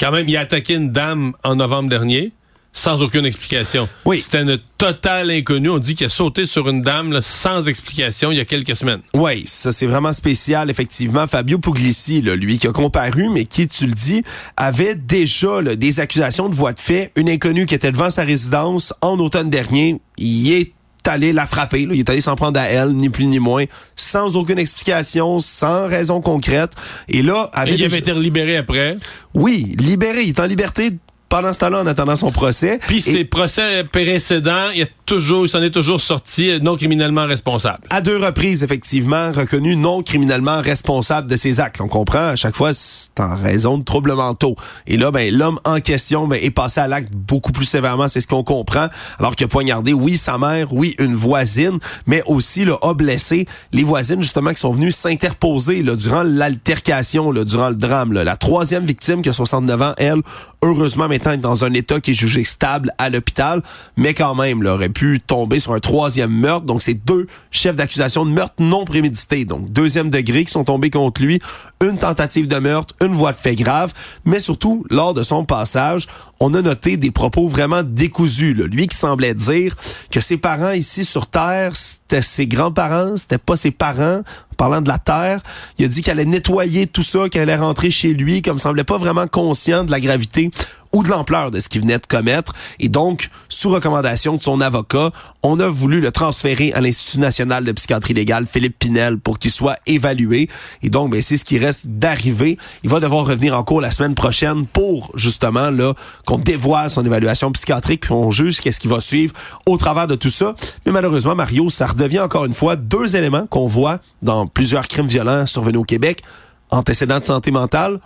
quand 0.00 0.10
même, 0.10 0.28
il 0.28 0.36
a 0.36 0.40
attaqué 0.40 0.74
une 0.74 0.90
dame 0.90 1.34
en 1.44 1.54
novembre 1.54 1.88
dernier 1.88 2.32
sans 2.72 3.02
aucune 3.02 3.26
explication. 3.26 3.88
Oui. 4.04 4.20
C'était 4.20 4.42
une 4.42 4.58
totale 4.76 5.30
inconnue. 5.30 5.70
On 5.70 5.78
dit 5.78 5.94
qu'il 5.96 6.06
a 6.06 6.10
sauté 6.10 6.46
sur 6.46 6.68
une 6.68 6.80
dame 6.82 7.12
là, 7.12 7.22
sans 7.22 7.66
explication 7.66 8.30
il 8.30 8.36
y 8.38 8.40
a 8.40 8.44
quelques 8.44 8.76
semaines. 8.76 9.00
Oui, 9.14 9.42
ça 9.46 9.72
c'est 9.72 9.86
vraiment 9.86 10.12
spécial, 10.12 10.70
effectivement. 10.70 11.26
Fabio 11.26 11.58
Puglisi, 11.58 12.22
là, 12.22 12.36
lui 12.36 12.58
qui 12.58 12.68
a 12.68 12.72
comparu, 12.72 13.30
mais 13.30 13.44
qui, 13.46 13.66
tu 13.66 13.86
le 13.86 13.92
dis, 13.92 14.22
avait 14.56 14.94
déjà 14.94 15.60
là, 15.60 15.74
des 15.74 15.98
accusations 16.00 16.48
de 16.48 16.54
voie 16.54 16.72
de 16.72 16.80
fait. 16.80 17.10
Une 17.16 17.28
inconnue 17.28 17.66
qui 17.66 17.74
était 17.74 17.90
devant 17.92 18.10
sa 18.10 18.22
résidence 18.22 18.94
en 19.00 19.18
automne 19.18 19.50
dernier, 19.50 20.00
il 20.16 20.52
est 20.52 20.72
allé 21.06 21.32
la 21.32 21.46
frapper, 21.46 21.86
là. 21.86 21.94
il 21.94 22.00
est 22.00 22.10
allé 22.10 22.20
s'en 22.20 22.36
prendre 22.36 22.60
à 22.60 22.64
elle, 22.64 22.90
ni 22.90 23.08
plus 23.08 23.24
ni 23.24 23.38
moins, 23.38 23.64
sans 23.96 24.36
aucune 24.36 24.58
explication, 24.58 25.40
sans 25.40 25.88
raison 25.88 26.20
concrète. 26.20 26.72
Et 27.08 27.22
là, 27.22 27.50
Et 27.54 27.56
avait 27.56 27.70
il 27.70 27.76
déjà- 27.78 27.86
avait 27.86 27.98
été 27.98 28.12
libéré 28.12 28.58
après. 28.58 28.98
oui, 29.32 29.74
libéré, 29.78 30.22
il 30.24 30.28
est 30.28 30.40
en 30.40 30.44
liberté 30.46 30.90
pendant 31.28 31.52
ce 31.52 31.58
temps-là 31.60 31.80
en 31.80 31.86
attendant 31.86 32.16
son 32.16 32.30
procès. 32.30 32.78
Puis 32.86 32.96
Et- 32.98 33.00
ses 33.00 33.24
procès 33.24 33.84
précédents, 33.84 34.70
il, 34.74 34.82
a 34.82 34.86
toujours, 35.08 35.46
il 35.46 35.48
s'en 35.48 35.62
est 35.62 35.70
toujours 35.70 36.02
sorti 36.02 36.50
euh, 36.50 36.58
non 36.58 36.76
criminellement 36.76 37.24
responsable. 37.26 37.88
à 37.88 38.02
deux 38.02 38.18
reprises, 38.18 38.62
effectivement, 38.62 39.32
reconnu 39.32 39.74
non 39.74 40.02
criminellement 40.02 40.60
responsable 40.60 41.28
de 41.28 41.34
ses 41.34 41.60
actes. 41.60 41.80
On 41.80 41.88
comprend, 41.88 42.28
à 42.28 42.36
chaque 42.36 42.54
fois, 42.54 42.74
c'est 42.74 43.18
en 43.18 43.34
raison 43.34 43.78
de 43.78 43.84
troubles 43.84 44.12
mentaux. 44.12 44.54
Et 44.86 44.98
là, 44.98 45.10
ben, 45.10 45.34
l'homme 45.34 45.58
en 45.64 45.80
question 45.80 46.28
ben, 46.28 46.38
est 46.42 46.50
passé 46.50 46.80
à 46.80 46.88
l'acte 46.88 47.10
beaucoup 47.14 47.52
plus 47.52 47.64
sévèrement, 47.64 48.06
c'est 48.06 48.20
ce 48.20 48.26
qu'on 48.26 48.44
comprend, 48.44 48.88
alors 49.18 49.34
qu'il 49.34 49.46
a 49.46 49.48
poignardé, 49.48 49.94
oui, 49.94 50.18
sa 50.18 50.36
mère, 50.36 50.74
oui, 50.74 50.94
une 50.98 51.14
voisine, 51.14 51.78
mais 52.06 52.22
aussi 52.26 52.66
là, 52.66 52.76
a 52.82 52.92
blessé 52.92 53.46
les 53.72 53.84
voisines, 53.84 54.22
justement, 54.22 54.50
qui 54.50 54.60
sont 54.60 54.72
venues 54.72 54.92
s'interposer 54.92 55.82
durant 55.82 56.22
l'altercation, 56.22 57.32
durant 57.32 57.70
le 57.70 57.76
drame. 57.76 58.12
là. 58.12 58.24
La 58.24 58.36
troisième 58.36 58.84
victime, 58.84 59.22
qui 59.22 59.30
a 59.30 59.32
69 59.32 59.82
ans, 59.82 59.94
elle, 59.96 60.20
heureusement, 60.62 61.08
maintenant, 61.08 61.32
est 61.32 61.38
dans 61.38 61.64
un 61.64 61.72
état 61.72 61.98
qui 61.98 62.10
est 62.10 62.14
jugé 62.14 62.44
stable 62.44 62.90
à 62.98 63.08
l'hôpital, 63.08 63.62
mais 63.96 64.12
quand 64.12 64.34
même, 64.34 64.62
là, 64.62 64.76
pu 64.98 65.20
tomber 65.20 65.60
sur 65.60 65.74
un 65.74 65.78
troisième 65.78 66.32
meurtre. 66.32 66.66
Donc, 66.66 66.82
c'est 66.82 66.94
deux 66.94 67.28
chefs 67.52 67.76
d'accusation 67.76 68.26
de 68.26 68.32
meurtre 68.32 68.56
non 68.58 68.84
prémédité, 68.84 69.44
donc 69.44 69.72
deuxième 69.72 70.10
degré, 70.10 70.44
qui 70.44 70.50
sont 70.50 70.64
tombés 70.64 70.90
contre 70.90 71.22
lui. 71.22 71.38
Une 71.80 71.98
tentative 71.98 72.48
de 72.48 72.56
meurtre, 72.56 72.96
une 73.00 73.12
voie 73.12 73.30
de 73.30 73.36
fait 73.36 73.54
grave, 73.54 73.92
mais 74.24 74.40
surtout, 74.40 74.84
lors 74.90 75.14
de 75.14 75.22
son 75.22 75.44
passage, 75.44 76.08
on 76.40 76.52
a 76.54 76.62
noté 76.62 76.96
des 76.96 77.12
propos 77.12 77.46
vraiment 77.46 77.84
décousus. 77.84 78.54
là. 78.54 78.66
Lui 78.66 78.88
qui 78.88 78.96
semblait 78.96 79.34
dire 79.34 79.76
que 80.10 80.20
ses 80.20 80.36
parents 80.36 80.72
ici 80.72 81.04
sur 81.04 81.28
Terre, 81.28 81.76
c'était 81.76 82.22
ses 82.22 82.48
grands-parents, 82.48 83.16
c'était 83.16 83.38
pas 83.38 83.54
ses 83.54 83.70
parents. 83.70 84.22
En 84.52 84.56
parlant 84.56 84.80
de 84.80 84.88
la 84.88 84.98
Terre, 84.98 85.40
il 85.78 85.84
a 85.84 85.88
dit 85.88 86.02
qu'elle 86.02 86.18
allait 86.18 86.28
nettoyer 86.28 86.88
tout 86.88 87.04
ça, 87.04 87.28
qu'elle 87.28 87.42
allait 87.42 87.54
rentrer 87.54 87.92
chez 87.92 88.14
lui, 88.14 88.42
comme 88.42 88.58
semblait 88.58 88.82
pas 88.82 88.98
vraiment 88.98 89.28
conscient 89.28 89.84
de 89.84 89.92
la 89.92 90.00
gravité 90.00 90.50
ou 90.92 91.02
de 91.02 91.08
l'ampleur 91.08 91.50
de 91.50 91.60
ce 91.60 91.68
qu'il 91.68 91.82
venait 91.82 91.98
de 91.98 92.06
commettre. 92.06 92.52
Et 92.78 92.88
donc, 92.88 93.30
sous 93.48 93.70
recommandation 93.70 94.36
de 94.36 94.42
son 94.42 94.60
avocat, 94.60 95.10
on 95.42 95.60
a 95.60 95.68
voulu 95.68 96.00
le 96.00 96.10
transférer 96.10 96.72
à 96.72 96.80
l'Institut 96.80 97.20
national 97.20 97.64
de 97.64 97.72
psychiatrie 97.72 98.14
légale, 98.14 98.46
Philippe 98.46 98.78
Pinel, 98.78 99.18
pour 99.18 99.38
qu'il 99.38 99.50
soit 99.50 99.78
évalué. 99.86 100.48
Et 100.82 100.90
donc, 100.90 101.10
ben, 101.10 101.22
c'est 101.22 101.36
ce 101.36 101.44
qui 101.44 101.58
reste 101.58 101.86
d'arriver. 101.86 102.58
Il 102.82 102.90
va 102.90 103.00
devoir 103.00 103.26
revenir 103.26 103.56
en 103.56 103.62
cours 103.62 103.80
la 103.80 103.90
semaine 103.90 104.14
prochaine 104.14 104.66
pour, 104.66 105.12
justement, 105.14 105.70
là, 105.70 105.94
qu'on 106.26 106.38
dévoile 106.38 106.90
son 106.90 107.04
évaluation 107.04 107.52
psychiatrique, 107.52 108.02
puis 108.02 108.12
on 108.12 108.30
juge 108.30 108.60
qu'est-ce 108.60 108.80
qui 108.80 108.88
va 108.88 109.00
suivre 109.00 109.34
au 109.66 109.76
travers 109.76 110.06
de 110.06 110.14
tout 110.14 110.30
ça. 110.30 110.54
Mais 110.86 110.92
malheureusement, 110.92 111.34
Mario, 111.34 111.70
ça 111.70 111.86
redevient 111.86 112.20
encore 112.20 112.44
une 112.44 112.54
fois 112.54 112.76
deux 112.76 113.16
éléments 113.16 113.46
qu'on 113.46 113.66
voit 113.66 113.98
dans 114.22 114.46
plusieurs 114.46 114.88
crimes 114.88 115.06
violents 115.06 115.46
survenus 115.46 115.80
au 115.80 115.84
Québec. 115.84 116.22
Antécédents 116.70 117.20
de 117.20 117.24
santé 117.24 117.50
mentale, 117.50 117.98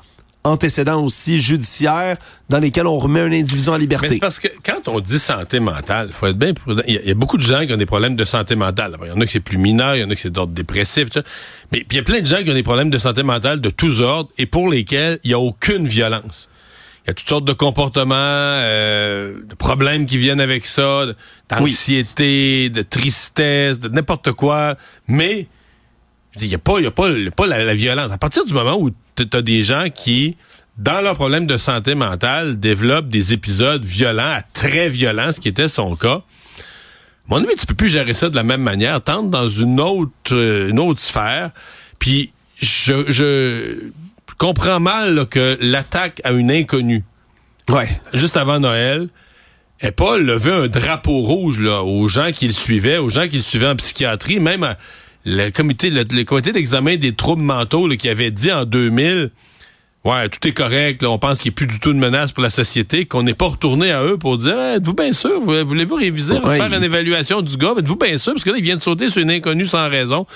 antécédents 0.44 1.02
aussi 1.04 1.38
judiciaires 1.40 2.16
dans 2.49 2.58
lesquels 2.58 2.87
on 2.87 2.99
remet 2.99 3.20
un 3.20 3.32
individu 3.32 3.68
en 3.68 3.75
Mais 3.75 3.78
liberté. 3.80 4.08
c'est 4.08 4.18
parce 4.18 4.38
que 4.40 4.49
quand 4.64 4.88
on 4.88 5.00
dit 5.00 5.18
santé 5.18 5.61
mentale, 5.61 6.08
il 6.11 6.12
faut 6.14 6.26
être 6.26 6.37
bien 6.38 6.52
prudent. 6.52 6.82
Il 6.87 6.94
y, 6.94 6.99
a, 6.99 7.02
il 7.02 7.08
y 7.08 7.11
a 7.12 7.14
beaucoup 7.14 7.37
de 7.37 7.42
gens 7.42 7.64
qui 7.66 7.72
ont 7.72 7.76
des 7.76 7.87
problèmes 7.87 8.16
de 8.16 8.25
santé 8.25 8.56
mentale. 8.56 8.96
Il 9.02 9.08
y 9.08 9.11
en 9.12 9.20
a 9.20 9.26
qui 9.26 9.32
c'est 9.32 9.40
plus 9.40 9.58
mineur, 9.58 9.94
il 9.96 10.00
y 10.00 10.04
en 10.04 10.11
a 10.11 10.14
qui 10.14 10.22
c'est 10.22 10.30
d'ordre 10.30 10.52
dépressif. 10.52 11.11
tout 11.11 11.20
ça. 11.20 11.25
Mais 11.70 11.87
il 11.90 11.96
y 11.96 12.00
a 12.00 12.02
plein 12.02 12.20
de 12.20 12.26
gens 12.26 12.42
qui 12.42 12.50
ont 12.50 12.54
des 12.54 12.62
problèmes 12.62 12.90
de 12.90 12.99
santé 12.99 13.22
mentale 13.22 13.61
de 13.61 13.70
tous 13.70 14.00
ordres 14.00 14.30
et 14.38 14.46
pour 14.46 14.68
lesquels 14.68 15.18
il 15.25 15.28
n'y 15.28 15.34
a 15.34 15.38
aucune 15.38 15.87
violence. 15.87 16.49
Il 17.04 17.08
y 17.08 17.11
a 17.11 17.14
toutes 17.14 17.28
sortes 17.28 17.44
de 17.44 17.52
comportements, 17.52 18.14
euh, 18.16 19.34
de 19.44 19.54
problèmes 19.56 20.06
qui 20.06 20.18
viennent 20.18 20.40
avec 20.40 20.66
ça, 20.66 21.04
d'anxiété, 21.49 22.70
de 22.70 22.82
tristesse, 22.82 23.80
de 23.80 23.88
n'importe 23.88 24.32
quoi. 24.32 24.76
Mais 25.08 25.46
je 26.33 26.39
dis, 26.41 26.47
il 26.47 26.49
n'y 26.49 26.55
a 26.55 26.59
pas, 26.59 26.79
il 26.79 26.85
y 26.85 26.87
a 26.87 26.91
pas, 26.91 27.11
y 27.11 27.29
a 27.29 27.31
pas 27.31 27.47
la, 27.47 27.65
la 27.65 27.75
violence. 27.75 28.11
À 28.11 28.19
partir 28.19 28.45
du 28.45 28.53
moment 28.55 28.77
où 28.79 28.91
tu 29.17 29.27
as 29.33 29.43
des 29.43 29.62
gens 29.62 29.87
qui, 29.95 30.37
dans 30.79 31.01
leurs 31.01 31.15
problèmes 31.15 31.47
de 31.47 31.57
santé 31.57 31.95
mentale, 31.95 32.59
développent 32.59 33.09
des 33.09 33.33
épisodes 33.33 33.85
violents 33.85 34.33
à 34.37 34.43
très 34.43 34.89
violents, 34.89 35.33
ce 35.33 35.41
qui 35.41 35.49
était 35.49 35.69
son 35.69 35.95
cas, 35.97 36.23
mon 37.29 37.37
avis, 37.37 37.55
tu 37.57 37.67
peux 37.67 37.75
plus 37.75 37.89
gérer 37.89 38.15
ça 38.15 38.29
de 38.31 38.37
la 38.37 38.43
même 38.43 38.62
manière. 38.62 39.01
Tente 39.01 39.31
dans 39.31 39.47
une 39.47 39.81
autre, 39.81 40.11
euh, 40.33 40.69
une 40.71 40.81
autre 40.81 40.99
sphère. 41.01 41.51
Puis, 42.01 42.33
je, 42.61 43.05
je 43.09 43.91
comprends 44.39 44.81
mal 44.81 45.15
là, 45.15 45.25
que 45.25 45.57
l'attaque 45.61 46.21
à 46.25 46.33
une 46.33 46.51
inconnue, 46.51 47.05
Ouais. 47.71 47.89
juste 48.12 48.37
avant 48.37 48.59
Noël, 48.59 49.09
et 49.81 49.93
pas 49.93 50.19
lever 50.19 50.51
un 50.53 50.67
drapeau 50.69 51.21
rouge 51.21 51.61
là, 51.61 51.83
aux 51.85 52.09
gens 52.09 52.33
qui 52.33 52.49
le 52.49 52.53
suivaient, 52.53 52.99
aux 52.99 53.09
gens 53.09 53.29
qui 53.29 53.37
le 53.37 53.43
suivaient 53.43 53.69
en 53.69 53.77
psychiatrie, 53.77 54.41
même 54.41 54.65
à 54.65 54.77
le 55.25 55.50
comité, 55.50 55.91
le, 55.91 56.05
le 56.11 56.25
comité 56.25 56.52
d'examen 56.52 56.97
des 56.97 57.14
troubles 57.14 57.43
mentaux 57.43 57.87
là, 57.87 57.97
qui 57.97 58.09
avait 58.09 58.31
dit 58.31 58.50
en 58.52 58.64
2000, 58.64 59.31
ouais, 60.05 60.29
tout 60.29 60.49
est 60.49 60.52
correct, 60.52 61.02
là, 61.02 61.11
on 61.11 61.19
pense 61.19 61.38
qu'il 61.38 61.50
n'y 61.50 61.55
a 61.55 61.57
plus 61.57 61.67
du 61.69 61.79
tout 61.79 61.93
de 61.93 61.99
menace 61.99 62.33
pour 62.33 62.43
la 62.43 62.50
société, 62.50 63.05
qu'on 63.07 63.23
n'est 63.23 63.35
pas 63.35 63.47
retourné 63.47 63.93
à 63.93 64.02
eux 64.02 64.17
pour 64.19 64.37
dire, 64.38 64.59
Hey, 64.59 64.76
êtes-vous 64.76 64.95
bien 64.95 65.12
sûr, 65.12 65.41
Vous- 65.41 65.64
voulez-vous 65.67 65.95
réviser, 65.97 66.35
Ouais, 66.35 66.57
faire 66.57 66.69
il- 66.71 66.76
une 66.76 66.85
évaluation 66.85 67.41
du 67.43 67.57
gars, 67.57 67.75
êtes-vous 67.79 67.97
bien 67.97 68.19
sûr, 68.19 68.33
parce 68.33 68.45
que 68.45 68.50
là, 68.50 68.57
il 68.59 68.64
vient 68.64 68.76
de 68.76 68.83
sauter 68.83 69.09
sur 69.09 69.23
une 69.23 69.31
inconnue 69.31 69.67
sans 69.67 69.88
raison. 69.88 70.26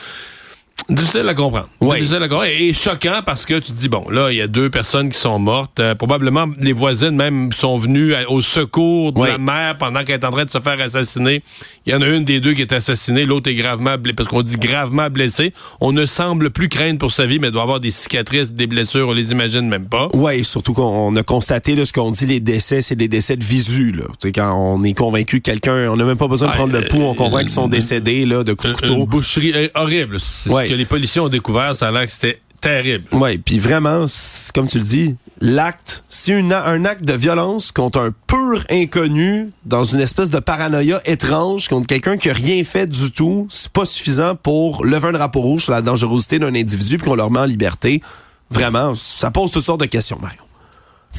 Difficile 0.90 1.26
à 1.26 1.34
comprendre. 1.34 1.70
Ouais. 1.80 1.96
Difficile 1.96 2.16
à 2.22 2.28
comprendre. 2.28 2.44
Et, 2.44 2.68
et 2.68 2.72
choquant 2.74 3.20
parce 3.24 3.46
que 3.46 3.54
tu 3.54 3.72
te 3.72 3.76
dis, 3.78 3.88
bon, 3.88 4.08
là, 4.10 4.30
il 4.30 4.36
y 4.36 4.42
a 4.42 4.46
deux 4.46 4.68
personnes 4.68 5.08
qui 5.08 5.18
sont 5.18 5.38
mortes. 5.38 5.80
Euh, 5.80 5.94
probablement, 5.94 6.46
les 6.60 6.74
voisines 6.74 7.16
même 7.16 7.50
sont 7.52 7.78
venues 7.78 8.14
à- 8.14 8.30
au 8.30 8.42
secours 8.42 9.12
de 9.12 9.20
Ouais. 9.20 9.28
la 9.32 9.38
mère 9.38 9.78
pendant 9.78 10.04
qu'elle 10.04 10.20
est 10.20 10.24
en 10.26 10.30
train 10.30 10.44
de 10.44 10.50
se 10.50 10.60
faire 10.60 10.78
assassiner. 10.78 11.42
Il 11.86 11.92
y 11.92 11.94
en 11.94 12.02
a 12.02 12.06
une 12.08 12.24
des 12.24 12.40
deux 12.40 12.52
qui 12.54 12.62
est 12.62 12.72
assassinée, 12.72 13.24
l'autre 13.24 13.48
est 13.48 13.54
gravement 13.54 13.96
blessée, 13.96 14.14
parce 14.14 14.28
qu'on 14.28 14.42
dit 14.42 14.56
gravement 14.56 15.08
blessée. 15.08 15.52
On 15.80 15.92
ne 15.92 16.04
semble 16.04 16.50
plus 16.50 16.68
craindre 16.68 16.98
pour 16.98 17.12
sa 17.12 17.26
vie, 17.26 17.38
mais 17.38 17.52
doit 17.52 17.62
avoir 17.62 17.78
des 17.78 17.92
cicatrices, 17.92 18.52
des 18.52 18.66
blessures, 18.66 19.08
on 19.08 19.12
les 19.12 19.30
imagine 19.30 19.68
même 19.68 19.86
pas. 19.86 20.08
Ouais, 20.12 20.42
surtout 20.42 20.72
qu'on 20.72 21.14
a 21.14 21.22
constaté 21.22 21.76
là, 21.76 21.84
ce 21.84 21.92
qu'on 21.92 22.10
dit, 22.10 22.26
les 22.26 22.40
décès, 22.40 22.80
c'est 22.80 22.96
des 22.96 23.06
décès 23.06 23.36
de 23.36 23.44
visu. 23.44 23.92
Là. 23.92 24.04
Tu 24.20 24.28
sais, 24.28 24.32
quand 24.32 24.52
on 24.56 24.82
est 24.82 24.94
convaincu 24.94 25.38
que 25.40 25.44
quelqu'un, 25.50 25.88
on 25.90 25.96
n'a 25.96 26.04
même 26.04 26.16
pas 26.16 26.26
besoin 26.28 26.48
de 26.48 26.52
Ah, 26.54 26.56
prendre 26.56 26.72
le 26.72 26.88
pouls, 26.88 27.02
on 27.02 27.14
comprend 27.14 27.36
euh, 27.38 27.40
qu'ils 27.42 27.50
sont 27.50 27.68
décédés 27.68 28.26
là, 28.26 28.42
de 28.42 28.52
coups 28.52 28.72
de 28.72 28.86
Une, 28.86 28.92
une 28.92 28.98
couteau. 28.98 29.06
boucherie 29.06 29.52
euh, 29.54 29.68
horrible. 29.76 30.18
C'est 30.18 30.50
Ouais. 30.50 30.64
Ce 30.64 30.70
que 30.70 30.74
les 30.74 30.86
policiers 30.86 31.20
ont 31.20 31.28
découvert, 31.28 31.76
ça 31.76 31.86
a 31.88 31.92
l'air 31.92 32.06
que 32.06 32.10
c'était 32.10 32.40
terrible. 32.60 33.04
Ouais, 33.12 33.38
puis 33.38 33.60
vraiment, 33.60 34.06
comme 34.54 34.66
tu 34.66 34.78
le 34.78 34.84
dis, 34.84 35.14
l'acte, 35.40 36.04
c'est 36.08 36.32
un 36.32 36.84
acte 36.84 37.04
de 37.04 37.12
violence 37.12 37.72
contre 37.72 38.00
un 38.00 38.10
pur 38.26 38.64
inconnu 38.70 39.50
dans 39.64 39.84
une 39.84 40.00
espèce 40.00 40.30
de 40.30 40.38
paranoïa 40.38 41.00
étrange 41.04 41.68
contre 41.68 41.86
quelqu'un 41.86 42.16
qui 42.16 42.30
a 42.30 42.32
rien 42.32 42.62
fait 42.64 42.86
du 42.86 43.10
tout. 43.12 43.46
C'est 43.50 43.70
pas 43.70 43.84
suffisant 43.84 44.34
pour 44.34 44.84
lever 44.84 45.08
un 45.08 45.12
drapeau 45.12 45.40
rouge 45.40 45.64
sur 45.64 45.72
la 45.72 45.82
dangerosité 45.82 46.38
d'un 46.38 46.54
individu 46.54 46.98
puis 46.98 47.06
qu'on 47.06 47.16
le 47.16 47.22
remet 47.22 47.40
en 47.40 47.44
liberté. 47.44 48.02
Vraiment, 48.50 48.94
ça 48.94 49.30
pose 49.30 49.50
toutes 49.50 49.64
sortes 49.64 49.80
de 49.80 49.86
questions, 49.86 50.18
Mario. 50.20 50.40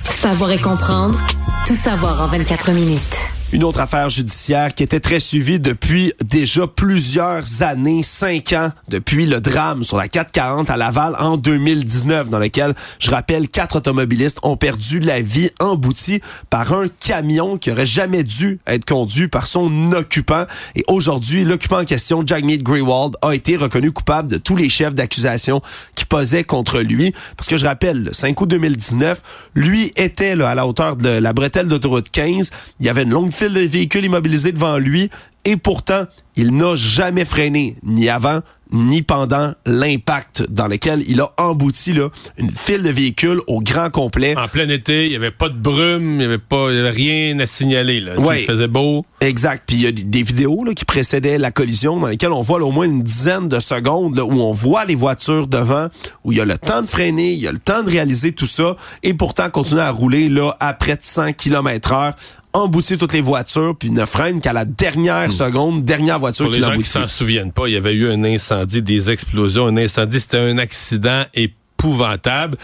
Savoir 0.06 0.52
et 0.52 0.60
comprendre, 0.60 1.20
tout 1.66 1.74
savoir 1.74 2.22
en 2.22 2.28
24 2.28 2.72
minutes. 2.72 3.37
Une 3.54 3.64
autre 3.64 3.80
affaire 3.80 4.10
judiciaire 4.10 4.74
qui 4.74 4.84
était 4.84 5.00
très 5.00 5.22
suivie 5.22 5.58
depuis 5.58 6.12
déjà 6.22 6.68
plusieurs 6.68 7.64
années, 7.64 8.04
cinq 8.04 8.52
ans, 8.52 8.72
depuis 8.90 9.26
le 9.26 9.40
drame 9.40 9.84
sur 9.84 9.96
la 9.96 10.10
440 10.10 10.70
à 10.70 10.76
Laval 10.76 11.16
en 11.18 11.38
2019, 11.38 12.30
dans 12.30 12.40
lequel, 12.40 12.76
je 13.00 13.10
rappelle, 13.10 13.48
quatre 13.48 13.78
automobilistes 13.78 14.40
ont 14.44 14.58
perdu 14.58 15.00
la 15.00 15.22
vie 15.22 15.50
emboutis 15.62 16.20
par 16.50 16.74
un 16.74 16.88
camion 16.90 17.56
qui 17.58 17.72
aurait 17.72 17.86
jamais 17.86 18.24
dû 18.24 18.60
être 18.68 18.84
conduit 18.84 19.30
par 19.30 19.48
son 19.48 19.94
occupant. 19.94 20.44
Et 20.76 20.84
aujourd'hui, 20.90 21.46
l'occupant 21.46 21.80
en 21.80 21.86
question, 21.86 22.28
Jagmeet 22.28 22.58
Greywald, 22.58 23.16
a 23.22 23.34
été 23.34 23.56
reconnu 23.56 23.94
coupable 23.94 24.30
de 24.30 24.38
tous 24.38 24.58
les 24.58 24.68
chefs 24.68 24.94
d'accusation 24.94 25.62
qui 25.96 26.04
posaient 26.04 26.44
contre 26.44 26.82
lui. 26.82 27.14
Parce 27.38 27.48
que 27.48 27.56
je 27.56 27.66
rappelle, 27.66 28.04
le 28.04 28.14
5 28.14 28.42
août 28.42 28.50
2019, 28.50 29.22
lui 29.56 29.94
était 29.96 30.36
là, 30.36 30.50
à 30.50 30.56
la 30.56 30.68
hauteur 30.68 30.98
de 30.98 31.08
la 31.08 31.32
bretelle 31.32 31.70
d'autoroute 31.70 32.10
15. 32.12 32.52
Il 32.82 32.86
y 32.86 32.90
avait 32.90 33.04
une 33.04 33.12
longue 33.12 33.32
file 33.38 33.54
de 33.54 33.60
véhicules 33.62 34.06
immobilisés 34.06 34.52
devant 34.52 34.78
lui. 34.78 35.10
Et 35.46 35.56
pourtant, 35.56 36.04
il 36.36 36.56
n'a 36.56 36.76
jamais 36.76 37.24
freiné, 37.24 37.78
ni 37.84 38.10
avant, 38.10 38.42
ni 38.74 39.02
pendant 39.02 39.54
l'impact 39.66 40.44
dans 40.50 40.68
lequel 40.68 41.02
il 41.08 41.22
a 41.22 41.32
embouti 41.38 41.94
là, 41.94 42.10
une 42.38 42.50
file 42.50 42.84
de 42.84 42.90
véhicules 42.90 43.40
au 43.48 43.62
grand 43.62 43.90
complet. 43.90 44.36
En 44.38 44.50
plein 44.50 44.68
été, 44.68 45.06
il 45.06 45.12
n'y 45.12 45.16
avait 45.16 45.32
pas 45.32 45.48
de 45.48 45.56
brume, 45.58 46.12
il 46.14 46.18
n'y 46.18 46.24
avait, 46.26 46.38
pas- 46.38 46.68
il 46.70 46.76
y 46.76 46.80
avait 46.80 46.90
rien 46.90 47.40
à 47.40 47.46
signaler. 47.46 48.02
Là. 48.02 48.20
Ouais. 48.20 48.42
Il 48.42 48.46
faisait 48.46 48.68
beau. 48.68 49.06
Exact. 49.22 49.64
Puis 49.66 49.78
il 49.78 49.84
y 49.84 49.88
a 49.88 49.92
des- 49.94 50.04
des 50.04 50.22
vidéos 50.24 50.66
là, 50.66 50.74
qui 50.74 50.84
précédaient 50.84 51.38
la 51.38 51.52
collision 51.52 51.98
dans 51.98 52.08
lesquelles 52.08 52.34
on 52.34 52.42
voit 52.42 52.60
là, 52.60 52.66
au 52.66 52.72
moins 52.72 52.86
une 52.86 53.04
dizaine 53.04 53.48
de 53.48 53.60
secondes 53.60 54.18
là, 54.18 54.26
où 54.26 54.34
on 54.42 54.52
voit 54.52 54.84
les 54.84 54.96
voitures 54.96 55.48
devant, 55.48 55.88
où 56.26 56.34
il 56.34 56.38
y 56.40 56.42
a 56.42 56.46
le 56.46 56.58
temps 56.58 56.82
de 56.82 56.88
freiner, 56.88 57.32
il 57.32 57.40
y 57.40 57.48
a 57.48 57.54
le 57.54 57.60
temps 57.60 57.84
de 57.84 57.90
réaliser 57.90 58.34
tout 58.34 58.46
ça, 58.46 58.76
et 59.02 59.14
pourtant 59.14 59.50
continuer 59.50 59.82
à 59.82 59.92
rouler 59.92 60.28
là 60.28 60.58
à 60.60 60.74
près 60.74 60.96
de 60.98 61.04
100 61.04 61.32
km 61.32 61.94
heure, 61.94 62.16
emboutir 62.64 62.98
toutes 62.98 63.14
les 63.14 63.22
voitures, 63.22 63.76
puis 63.78 63.90
ne 63.92 64.06
freine 64.06 64.42
qu'à 64.42 64.54
la 64.54 64.66
dernière 64.66 65.32
seconde, 65.32 65.86
dernière 65.86 66.20
voiture 66.20 66.46
Hmm. 66.46 66.50
Pour 66.50 66.54
qui 66.54 66.60
les 66.60 66.64
gens 66.64 66.72
qui 66.72 66.78
l'emboutit. 66.78 66.90
s'en 66.90 67.08
souviennent 67.08 67.52
pas, 67.52 67.68
il 67.68 67.74
y 67.74 67.78
avait 67.78 67.94
eu 67.94 68.10
un 68.10 68.24
incendie, 68.24 68.82
des 68.82 69.10
explosions, 69.10 69.68
un 69.68 69.78
incendie, 69.78 70.20
c'était 70.20 70.38
un 70.38 70.58
accident 70.58 71.24
épouvantable. 71.34 72.58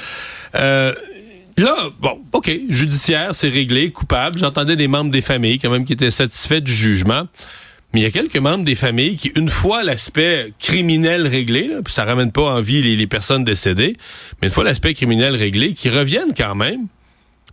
Euh, 0.56 0.94
là, 1.58 1.76
bon, 2.00 2.20
OK, 2.32 2.52
judiciaire, 2.70 3.36
c'est 3.36 3.50
réglé, 3.50 3.92
coupable. 3.92 4.38
J'entendais 4.38 4.76
des 4.76 4.88
membres 4.88 5.12
des 5.12 5.22
familles 5.22 5.60
quand 5.60 5.70
même 5.70 5.86
qui 5.86 5.94
étaient 5.94 6.12
satisfaits 6.12 6.62
du 6.62 6.74
jugement. 6.74 7.24
Mais 7.94 8.00
il 8.00 8.04
y 8.04 8.08
a 8.08 8.12
quelques 8.12 8.38
membres 8.38 8.64
des 8.64 8.74
familles 8.74 9.18
qui, 9.18 9.32
une 9.36 9.50
fois 9.50 9.84
l'aspect 9.84 10.52
criminel 10.60 11.28
réglé, 11.28 11.68
là, 11.68 11.76
puis 11.84 11.94
ça 11.94 12.06
ramène 12.06 12.32
pas 12.32 12.42
en 12.42 12.60
vie 12.60 12.82
les, 12.82 12.96
les 12.96 13.08
personnes 13.08 13.44
décédées, 13.44 13.98
mais 14.42 14.48
une 14.48 14.54
fois 14.54 14.64
l'aspect 14.64 14.96
criminel 14.96 15.36
réglé, 15.36 15.74
qui 15.74 15.90
reviennent 15.90 16.34
quand 16.36 16.56
même, 16.56 16.88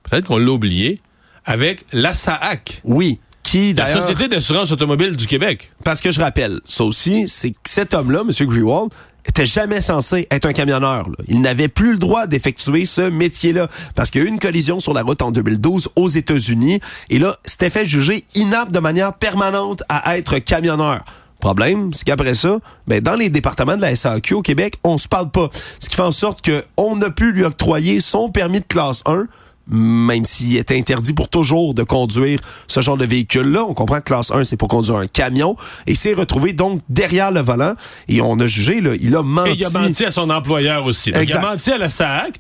peut-être 0.03 0.27
qu'on 0.27 0.39
l'a 0.39 0.51
oublié, 0.51 0.99
avec 1.45 1.85
la 1.93 2.15
SAAC, 2.15 2.83
Oui. 2.85 3.21
Qui, 3.43 3.73
la 3.75 3.89
Société 3.89 4.29
d'assurance 4.29 4.71
automobile 4.71 5.17
du 5.17 5.27
Québec. 5.27 5.73
parce 5.83 6.01
que 6.01 6.11
je 6.13 6.21
rappelle, 6.21 6.61
ça 6.65 6.85
aussi, 6.85 7.27
c'est 7.27 7.51
que 7.51 7.57
cet 7.65 7.95
homme-là, 7.95 8.21
M. 8.21 8.47
Grewald, 8.47 8.91
était 9.27 9.47
jamais 9.47 9.81
censé 9.81 10.29
être 10.31 10.47
un 10.47 10.53
camionneur. 10.53 11.09
là. 11.09 11.17
Il 11.27 11.41
n'avait 11.41 11.69
plus 11.69 11.93
le 11.93 11.99
droit 11.99 12.27
d'effectuer 12.27 12.85
ce 12.85 13.03
métier-là 13.03 13.69
parce 13.95 14.11
qu'il 14.11 14.21
y 14.23 14.25
a 14.25 14.27
eu 14.27 14.31
une 14.31 14.39
collision 14.39 14.79
sur 14.79 14.95
la 14.95 15.03
route 15.03 15.21
en 15.23 15.31
2012 15.31 15.89
aux 15.97 16.09
États-Unis 16.09 16.81
et 17.11 17.19
là, 17.19 17.37
c'était 17.45 17.71
fait 17.71 17.87
juger 17.87 18.23
inapte 18.35 18.73
de 18.73 18.79
manière 18.79 19.15
permanente 19.15 19.83
à 19.89 20.17
être 20.17 20.39
camionneur. 20.39 21.05
Problème, 21.41 21.93
c'est 21.93 22.05
qu'après 22.05 22.35
ça, 22.35 22.59
ben, 22.87 23.01
dans 23.01 23.15
les 23.17 23.31
départements 23.31 23.77
de 23.77 23.83
la 23.83 23.97
SAQ 23.97 24.35
au 24.35 24.43
Québec, 24.43 24.75
on 24.85 24.99
se 24.99 25.09
parle 25.09 25.31
pas. 25.31 25.49
Ce 25.81 25.89
qui 25.89 25.97
fait 25.97 26.03
en 26.03 26.11
sorte 26.13 26.47
qu'on 26.77 27.01
a 27.03 27.11
pu 27.11 27.33
lui 27.33 27.45
octroyer 27.45 28.01
son 28.01 28.31
permis 28.31 28.61
de 28.61 28.67
classe 28.67 29.03
1 29.07 29.27
même 29.69 30.25
s'il 30.25 30.57
est 30.57 30.73
interdit 30.73 31.13
pour 31.13 31.29
toujours 31.29 31.75
de 31.75 31.83
conduire 31.83 32.41
ce 32.67 32.81
genre 32.81 32.97
de 32.97 33.05
véhicule-là. 33.05 33.65
On 33.69 33.75
comprend 33.75 33.99
que 33.99 34.05
classe 34.05 34.33
1, 34.33 34.45
c'est 34.45 34.57
pour 34.57 34.69
conduire 34.69 34.97
un 34.97 35.07
camion. 35.07 35.57
Et 35.87 35.95
s'est 35.95 36.15
retrouvé 36.15 36.53
donc 36.53 36.81
derrière 36.89 37.31
le 37.31 37.41
volant. 37.41 37.75
Et 38.09 38.21
on 38.21 38.39
a 38.41 38.47
jugé, 38.47 38.81
là, 38.81 38.93
il 39.01 39.15
a 39.15 39.23
menti. 39.23 39.51
Et 39.51 39.55
il 39.55 39.65
a 39.65 39.71
menti 39.71 40.05
à 40.05 40.11
son 40.11 40.29
employeur 40.31 40.85
aussi. 40.87 41.13
Donc, 41.13 41.29
il 41.29 41.37
a 41.37 41.41
menti 41.41 41.71
à 41.71 41.79
la 41.79 41.89
SAAC. 41.89 42.35